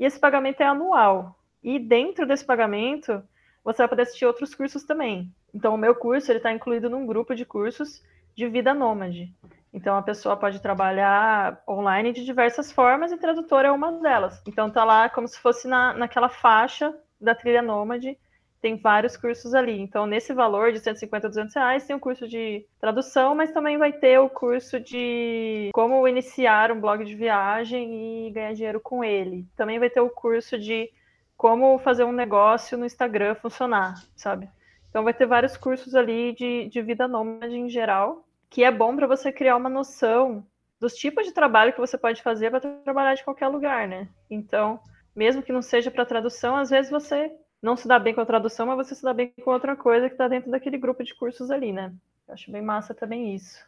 [0.00, 1.38] E esse pagamento é anual.
[1.62, 3.22] E dentro desse pagamento,
[3.62, 5.32] você vai poder assistir outros cursos também.
[5.54, 8.02] Então, o meu curso ele está incluído num grupo de cursos
[8.34, 9.32] de vida nômade.
[9.72, 14.42] Então, a pessoa pode trabalhar online de diversas formas e tradutor é uma delas.
[14.46, 18.18] Então, tá lá como se fosse na, naquela faixa da trilha nômade
[18.62, 19.78] tem vários cursos ali.
[19.80, 23.76] Então, nesse valor de 150 a 200 reais, tem o curso de tradução, mas também
[23.76, 29.02] vai ter o curso de como iniciar um blog de viagem e ganhar dinheiro com
[29.02, 29.44] ele.
[29.56, 30.88] Também vai ter o curso de
[31.36, 34.48] como fazer um negócio no Instagram funcionar, sabe?
[34.88, 38.94] Então, vai ter vários cursos ali de, de vida nômade em geral, que é bom
[38.94, 40.46] para você criar uma noção
[40.78, 44.06] dos tipos de trabalho que você pode fazer para trabalhar de qualquer lugar, né?
[44.30, 44.78] Então,
[45.16, 47.32] mesmo que não seja para tradução, às vezes você
[47.62, 50.06] não se dá bem com a tradução, mas você se dá bem com outra coisa
[50.06, 51.94] que está dentro daquele grupo de cursos ali, né?
[52.28, 53.58] Eu acho bem massa também isso.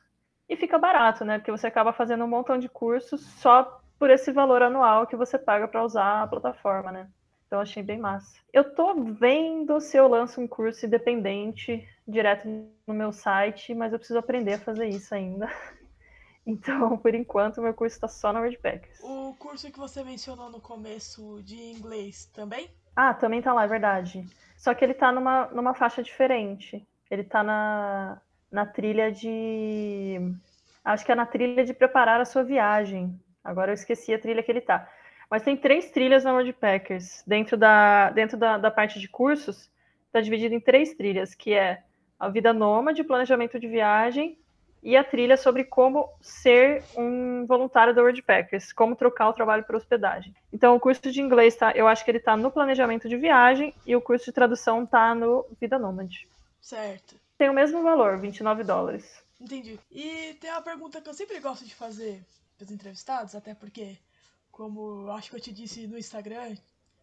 [0.47, 1.39] E fica barato, né?
[1.39, 5.39] Porque você acaba fazendo um montão de cursos só por esse valor anual que você
[5.39, 7.09] paga para usar a plataforma, né?
[7.47, 8.39] Então achei bem massa.
[8.53, 12.49] Eu tô vendo se eu lanço um curso independente direto
[12.87, 15.49] no meu site, mas eu preciso aprender a fazer isso ainda.
[16.47, 19.01] Então, por enquanto, meu curso está só na WordPackers.
[19.01, 22.69] O curso que você mencionou no começo de inglês também?
[22.95, 24.29] Ah, também tá lá, é verdade.
[24.57, 26.87] Só que ele tá numa, numa faixa diferente.
[27.11, 28.21] Ele tá na,
[28.51, 30.19] na trilha de.
[30.85, 33.19] Acho que é na trilha de preparar a sua viagem.
[33.43, 34.89] Agora eu esqueci a trilha que ele tá.
[35.35, 39.69] Mas tem três trilhas na Packers Dentro da, dentro da, da parte de cursos,
[40.07, 41.83] está dividido em três trilhas, que é
[42.21, 44.39] a vida nômade, planejamento de viagem
[44.81, 49.75] e a trilha sobre como ser um voluntário da WordPackers, como trocar o trabalho por
[49.75, 50.33] hospedagem.
[50.53, 53.75] Então, o curso de inglês, tá, eu acho que ele está no planejamento de viagem
[53.85, 56.29] e o curso de tradução está no Vida Nômade.
[56.61, 57.17] Certo.
[57.37, 59.21] Tem o mesmo valor, 29 dólares.
[59.41, 59.81] Entendi.
[59.91, 62.23] E tem uma pergunta que eu sempre gosto de fazer
[62.57, 63.99] para os entrevistados, até porque,
[64.55, 66.57] como acho que eu te disse no Instagram,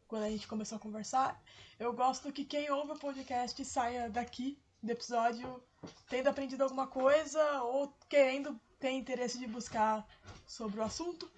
[0.07, 1.39] quando a gente começou a conversar,
[1.77, 5.61] eu gosto que quem ouve o podcast saia daqui do episódio
[6.09, 10.07] tendo aprendido alguma coisa ou querendo ter interesse de buscar
[10.47, 11.29] sobre o assunto.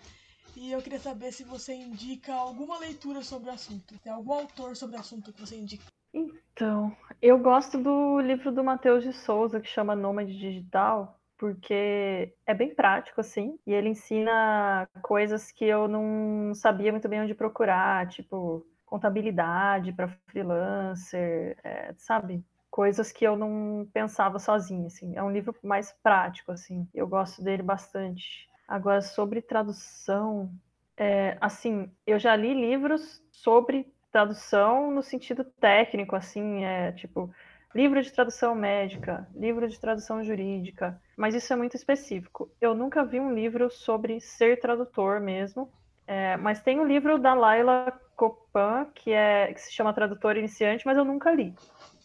[0.55, 3.97] E eu queria saber se você indica alguma leitura sobre o assunto.
[3.99, 5.85] Tem algum autor sobre o assunto que você indica?
[6.13, 11.19] Então, eu gosto do livro do Matheus de Souza que chama Nômade Digital.
[11.37, 17.21] Porque é bem prático, assim, e ele ensina coisas que eu não sabia muito bem
[17.21, 22.43] onde procurar, tipo contabilidade para freelancer, é, sabe?
[22.69, 25.15] Coisas que eu não pensava sozinha, assim.
[25.15, 26.87] É um livro mais prático, assim.
[26.93, 28.47] Eu gosto dele bastante.
[28.67, 30.51] Agora, sobre tradução,
[30.95, 37.33] é, assim, eu já li livros sobre tradução no sentido técnico, assim, é tipo
[37.75, 42.49] livro de tradução médica, livro de tradução jurídica, mas isso é muito específico.
[42.61, 45.71] Eu nunca vi um livro sobre ser tradutor mesmo,
[46.05, 50.85] é, mas tem um livro da Laila Copan que, é, que se chama Tradutor Iniciante,
[50.85, 51.53] mas eu nunca li.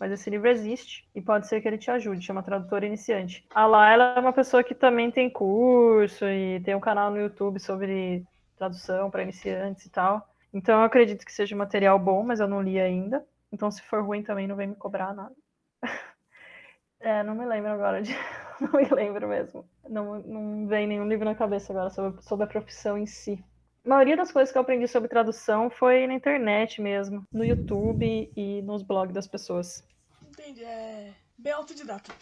[0.01, 3.45] Mas esse livro existe e pode ser que ele te ajude, chama Tradutor Iniciante.
[3.55, 7.59] A Laila é uma pessoa que também tem curso e tem um canal no YouTube
[7.61, 8.25] sobre
[8.57, 10.27] tradução para iniciantes e tal.
[10.53, 13.25] Então eu acredito que seja material bom, mas eu não li ainda.
[13.53, 15.35] Então se for ruim também não vem me cobrar nada.
[17.01, 18.13] é, não me lembro agora de.
[18.61, 19.69] não me lembro mesmo.
[19.89, 23.43] Não, não vem nenhum livro na cabeça agora sobre, sobre a profissão em si.
[23.85, 28.31] A maioria das coisas que eu aprendi sobre tradução foi na internet mesmo, no YouTube
[28.37, 29.87] e nos blogs das pessoas.
[30.29, 32.13] Entendi, é bem autodidata.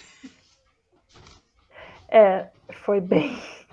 [2.09, 2.51] É,
[2.85, 3.37] foi bem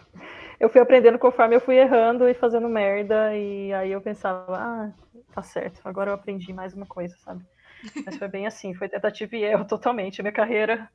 [0.64, 4.92] eu fui aprendendo conforme eu fui errando e fazendo merda, e aí eu pensava, ah,
[5.34, 7.46] tá certo, agora eu aprendi mais uma coisa, sabe?
[8.06, 10.22] Mas foi bem assim, foi tentativa e erro totalmente.
[10.22, 10.90] Minha carreira,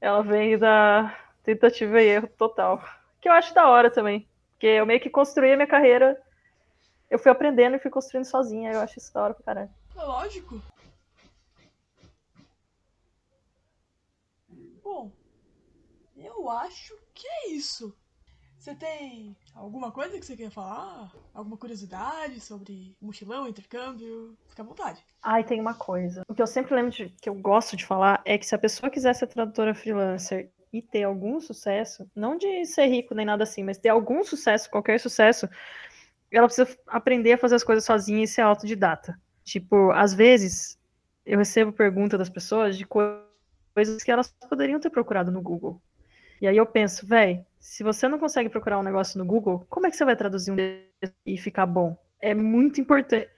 [0.00, 2.82] ela veio da tentativa e erro total.
[3.20, 4.28] Que eu acho da hora também.
[4.52, 6.20] Porque eu meio que construí a minha carreira,
[7.10, 8.72] eu fui aprendendo e fui construindo sozinha.
[8.72, 9.70] Eu acho isso da hora pra caralho.
[9.96, 10.60] É lógico.
[14.82, 15.12] Bom,
[16.16, 17.94] eu acho que é isso.
[18.68, 21.10] Você tem alguma coisa que você quer falar?
[21.32, 24.36] Alguma curiosidade sobre mochilão, intercâmbio?
[24.46, 25.02] Fica à vontade.
[25.22, 26.20] Ai, tem uma coisa.
[26.28, 28.58] O que eu sempre lembro de, que eu gosto de falar é que se a
[28.58, 33.42] pessoa quiser ser tradutora freelancer e ter algum sucesso, não de ser rico nem nada
[33.42, 35.48] assim, mas ter algum sucesso, qualquer sucesso,
[36.30, 39.18] ela precisa aprender a fazer as coisas sozinha e ser autodidata.
[39.44, 40.78] Tipo, às vezes
[41.24, 45.80] eu recebo pergunta das pessoas de coisas que elas poderiam ter procurado no Google.
[46.40, 49.86] E aí eu penso, velho, se você não consegue procurar um negócio no Google, como
[49.86, 50.56] é que você vai traduzir um
[51.26, 51.96] e ficar bom?
[52.20, 53.28] É muito importante.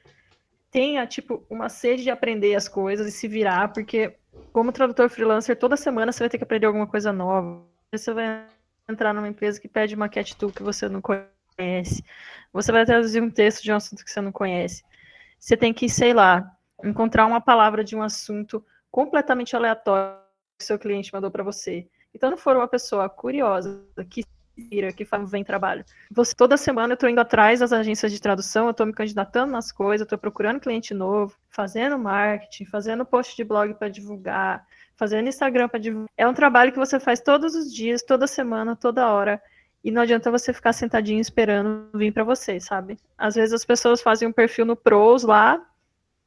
[0.70, 4.16] Tenha, tipo, uma sede de aprender as coisas e se virar, porque
[4.53, 7.62] como tradutor freelancer, toda semana você vai ter que aprender alguma coisa nova.
[7.92, 8.46] Você vai
[8.88, 12.05] entrar numa empresa que pede uma cat tool que você não conhece.
[12.53, 14.84] Você vai traduzir um texto de um assunto que você não conhece.
[15.38, 16.48] Você tem que, sei lá,
[16.84, 20.18] encontrar uma palavra de um assunto completamente aleatório
[20.59, 21.88] que seu cliente mandou para você.
[22.14, 24.24] Então, não for uma pessoa curiosa, que
[24.56, 25.84] vira, que faz, vem trabalho.
[26.11, 29.52] Você, toda semana eu estou indo atrás das agências de tradução, eu estou me candidatando
[29.52, 35.28] nas coisas, estou procurando cliente novo, fazendo marketing, fazendo post de blog para divulgar, fazendo
[35.28, 36.11] Instagram para divulgar.
[36.16, 39.40] É um trabalho que você faz todos os dias, toda semana, toda hora.
[39.82, 42.98] E não adianta você ficar sentadinho esperando vir para você, sabe?
[43.16, 45.64] Às vezes as pessoas fazem um perfil no Pros lá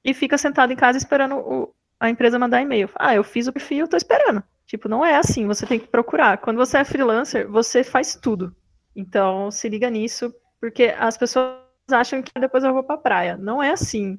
[0.03, 2.89] e fica sentado em casa esperando o, a empresa mandar e-mail.
[2.95, 4.43] Ah, eu fiz o perfil, estou esperando.
[4.65, 6.37] Tipo, não é assim, você tem que procurar.
[6.37, 8.55] Quando você é freelancer, você faz tudo.
[8.95, 11.57] Então, se liga nisso, porque as pessoas
[11.91, 13.37] acham que depois eu vou pra praia.
[13.37, 14.17] Não é assim.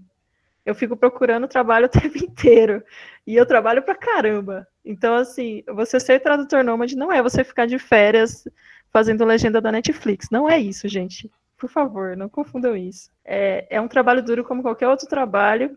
[0.64, 2.82] Eu fico procurando trabalho o tempo inteiro.
[3.26, 4.66] E eu trabalho pra caramba.
[4.84, 8.44] Então, assim, você ser tradutor nômade não é você ficar de férias
[8.90, 10.28] fazendo legenda da Netflix.
[10.30, 11.30] Não é isso, gente.
[11.56, 13.10] Por favor, não confundam isso.
[13.24, 15.76] É, é um trabalho duro como qualquer outro trabalho,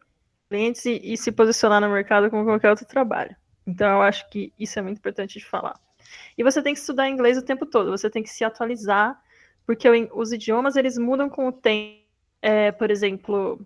[0.49, 3.35] clientes e, e se posicionar no mercado como qualquer outro trabalho.
[3.67, 5.77] Então, eu acho que isso é muito importante de falar.
[6.37, 9.21] E você tem que estudar inglês o tempo todo, você tem que se atualizar,
[9.65, 12.07] porque os idiomas, eles mudam com o tempo.
[12.41, 13.59] É, por exemplo,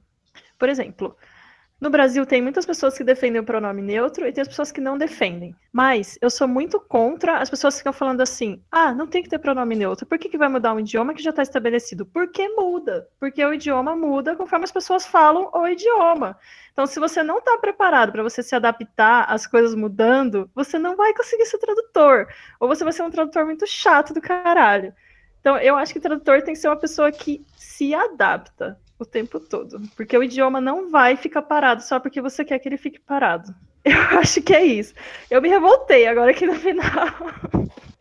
[0.58, 1.16] por exemplo,
[1.82, 4.80] no Brasil tem muitas pessoas que defendem o pronome neutro e tem as pessoas que
[4.80, 5.56] não defendem.
[5.74, 9.30] Mas eu sou muito contra as pessoas que ficam falando assim: ah, não tem que
[9.30, 10.06] ter pronome neutro.
[10.06, 12.06] Por que, que vai mudar um idioma que já está estabelecido?
[12.06, 13.08] Porque muda.
[13.20, 16.38] Porque o idioma muda conforme as pessoas falam o idioma.
[16.72, 20.96] Então, se você não está preparado para você se adaptar às coisas mudando, você não
[20.96, 22.28] vai conseguir ser tradutor.
[22.60, 24.94] Ou você vai ser um tradutor muito chato do caralho.
[25.40, 29.40] Então, eu acho que tradutor tem que ser uma pessoa que se adapta o tempo
[29.40, 29.82] todo.
[29.96, 33.54] Porque o idioma não vai ficar parado só porque você quer que ele fique parado.
[33.84, 34.94] Eu acho que é isso.
[35.30, 37.08] Eu me revoltei agora aqui no final.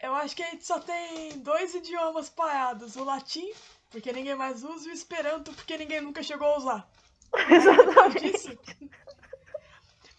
[0.02, 3.50] Eu acho que a gente só tem dois idiomas parados: o latim,
[3.90, 6.90] porque ninguém mais usa, e o esperanto, porque ninguém nunca chegou a usar.
[7.48, 8.30] Exatamente.
[8.30, 8.58] Disso,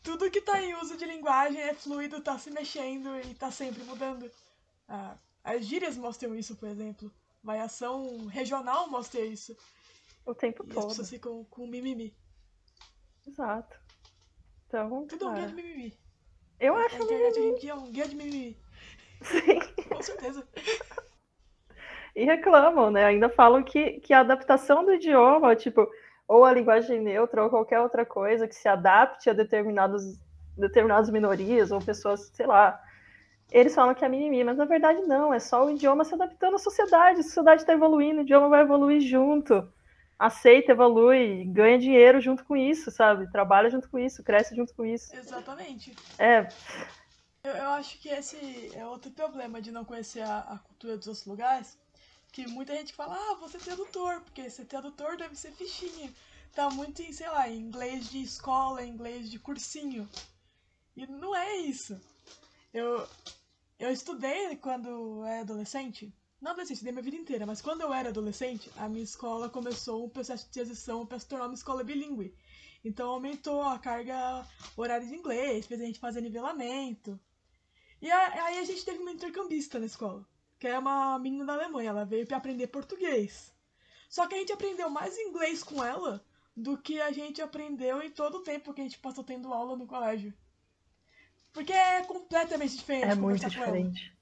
[0.01, 3.83] tudo que tá em uso de linguagem é fluido, tá se mexendo e tá sempre
[3.83, 4.31] mudando.
[4.89, 7.11] Ah, as gírias mostram isso, por exemplo.
[7.43, 9.55] Variação regional mostra isso.
[10.25, 10.79] O tempo e todo.
[10.79, 12.15] as pessoas ficam com mimimi.
[13.27, 13.79] Exato.
[14.67, 15.97] Então, Tudo é um guia de mimimi.
[16.59, 18.57] Eu acho a internet hoje em dia é um guia de mimimi.
[19.21, 19.59] Sim.
[19.89, 20.47] com certeza.
[22.13, 23.05] E reclamam, né?
[23.05, 25.89] Ainda falam que, que a adaptação do idioma, tipo,
[26.27, 30.03] ou a linguagem neutra, ou qualquer outra coisa que se adapte a determinados,
[30.57, 32.81] determinadas minorias, ou pessoas, sei lá.
[33.49, 36.55] Eles falam que é mimimi, mas na verdade não, é só o idioma se adaptando
[36.55, 37.21] à sociedade.
[37.21, 39.67] A sociedade está evoluindo, o idioma vai evoluir junto.
[40.21, 43.31] Aceita, evolui, ganha dinheiro junto com isso, sabe?
[43.31, 45.15] Trabalha junto com isso, cresce junto com isso.
[45.15, 45.95] Exatamente.
[46.19, 46.47] É.
[47.43, 48.37] Eu, eu acho que esse
[48.75, 51.75] é outro problema de não conhecer a, a cultura dos outros lugares
[52.31, 56.13] que muita gente fala, ah, você é tradutor, porque ser tradutor deve ser fichinha.
[56.53, 60.07] Tá muito em, sei lá, em inglês de escola, inglês de cursinho.
[60.95, 61.99] E não é isso.
[62.71, 63.07] Eu,
[63.79, 66.13] eu estudei quando era adolescente.
[66.41, 70.03] Não adolescente, estudei minha vida inteira, mas quando eu era adolescente, a minha escola começou
[70.03, 72.35] um processo de transição para se tornar uma escola bilíngue.
[72.83, 77.19] Então aumentou a carga horária de inglês, fez a gente fazer nivelamento.
[78.01, 80.25] E aí a gente teve uma intercambista na escola
[80.61, 81.89] que é uma menina da Alemanha.
[81.89, 83.51] Ela veio para aprender português.
[84.07, 86.23] Só que a gente aprendeu mais inglês com ela
[86.55, 89.75] do que a gente aprendeu em todo o tempo que a gente passou tendo aula
[89.75, 90.31] no colégio.
[91.51, 93.11] Porque é completamente diferente.
[93.11, 94.15] É muito diferente.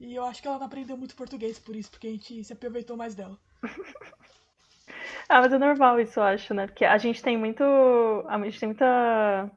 [0.00, 2.52] E eu acho que ela não aprendeu muito português por isso, porque a gente se
[2.52, 3.38] aproveitou mais dela.
[5.28, 6.66] ah, mas é normal isso, eu acho, né?
[6.66, 7.62] Porque a gente tem muito.
[8.28, 9.50] A gente tem muita.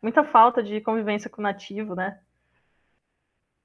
[0.00, 2.20] Muita falta de convivência com o nativo, né?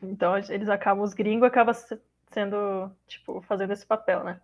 [0.01, 1.73] Então eles acabam, os gringos acabam
[2.31, 4.39] sendo, tipo, fazendo esse papel, né?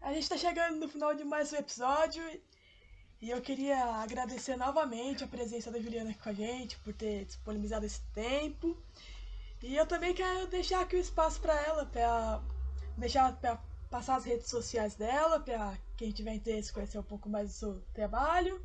[0.00, 2.22] A gente tá chegando no final de mais um episódio
[3.22, 7.24] e eu queria agradecer novamente a presença da Juliana aqui com a gente, por ter
[7.24, 8.76] disponibilizado esse tempo.
[9.64, 12.42] E eu também quero deixar aqui o espaço para ela, para
[12.98, 13.58] deixar pra
[13.90, 17.80] passar as redes sociais dela, para quem tiver interesse conhecer um pouco mais do seu
[17.94, 18.62] trabalho.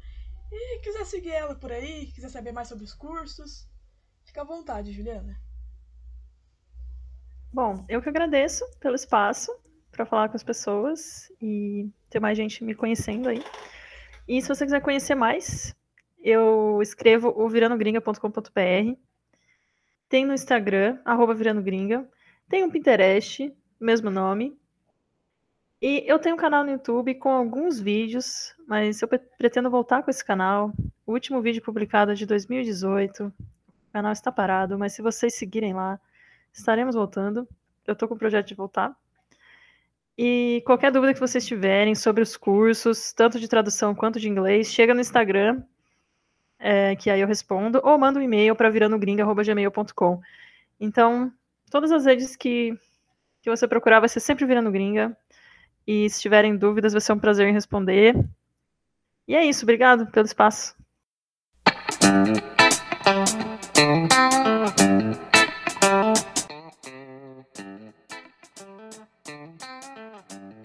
[0.51, 3.67] E quiser seguir ela por aí, quiser saber mais sobre os cursos,
[4.29, 5.35] Fica à vontade, Juliana.
[7.51, 9.51] Bom, eu que agradeço pelo espaço
[9.91, 13.43] para falar com as pessoas e ter mais gente me conhecendo aí.
[14.27, 15.75] E se você quiser conhecer mais,
[16.21, 19.08] eu escrevo o viranogringa.com.br.
[20.09, 22.05] Tem no Instagram, arroba viranogringa.
[22.49, 24.57] Tem um Pinterest, mesmo nome.
[25.79, 30.09] E eu tenho um canal no YouTube com alguns vídeos, mas eu pretendo voltar com
[30.09, 30.73] esse canal.
[31.05, 33.25] O último vídeo publicado é de 2018.
[33.27, 33.33] O
[33.93, 35.99] canal está parado, mas se vocês seguirem lá,
[36.51, 37.47] estaremos voltando.
[37.85, 38.95] Eu estou com o projeto de voltar.
[40.17, 44.67] E qualquer dúvida que vocês tiverem sobre os cursos, tanto de tradução quanto de inglês,
[44.67, 45.63] chega no Instagram,
[46.59, 50.21] é, que aí eu respondo, ou manda um e-mail para viranogringa.gmail.com.
[50.79, 51.31] Então,
[51.71, 52.77] todas as redes que,
[53.41, 55.17] que você procurar vai ser sempre Virando Gringa.
[55.87, 58.15] E se tiverem dúvidas, vai ser um prazer em responder.
[59.27, 60.75] E é isso, obrigado pelo espaço.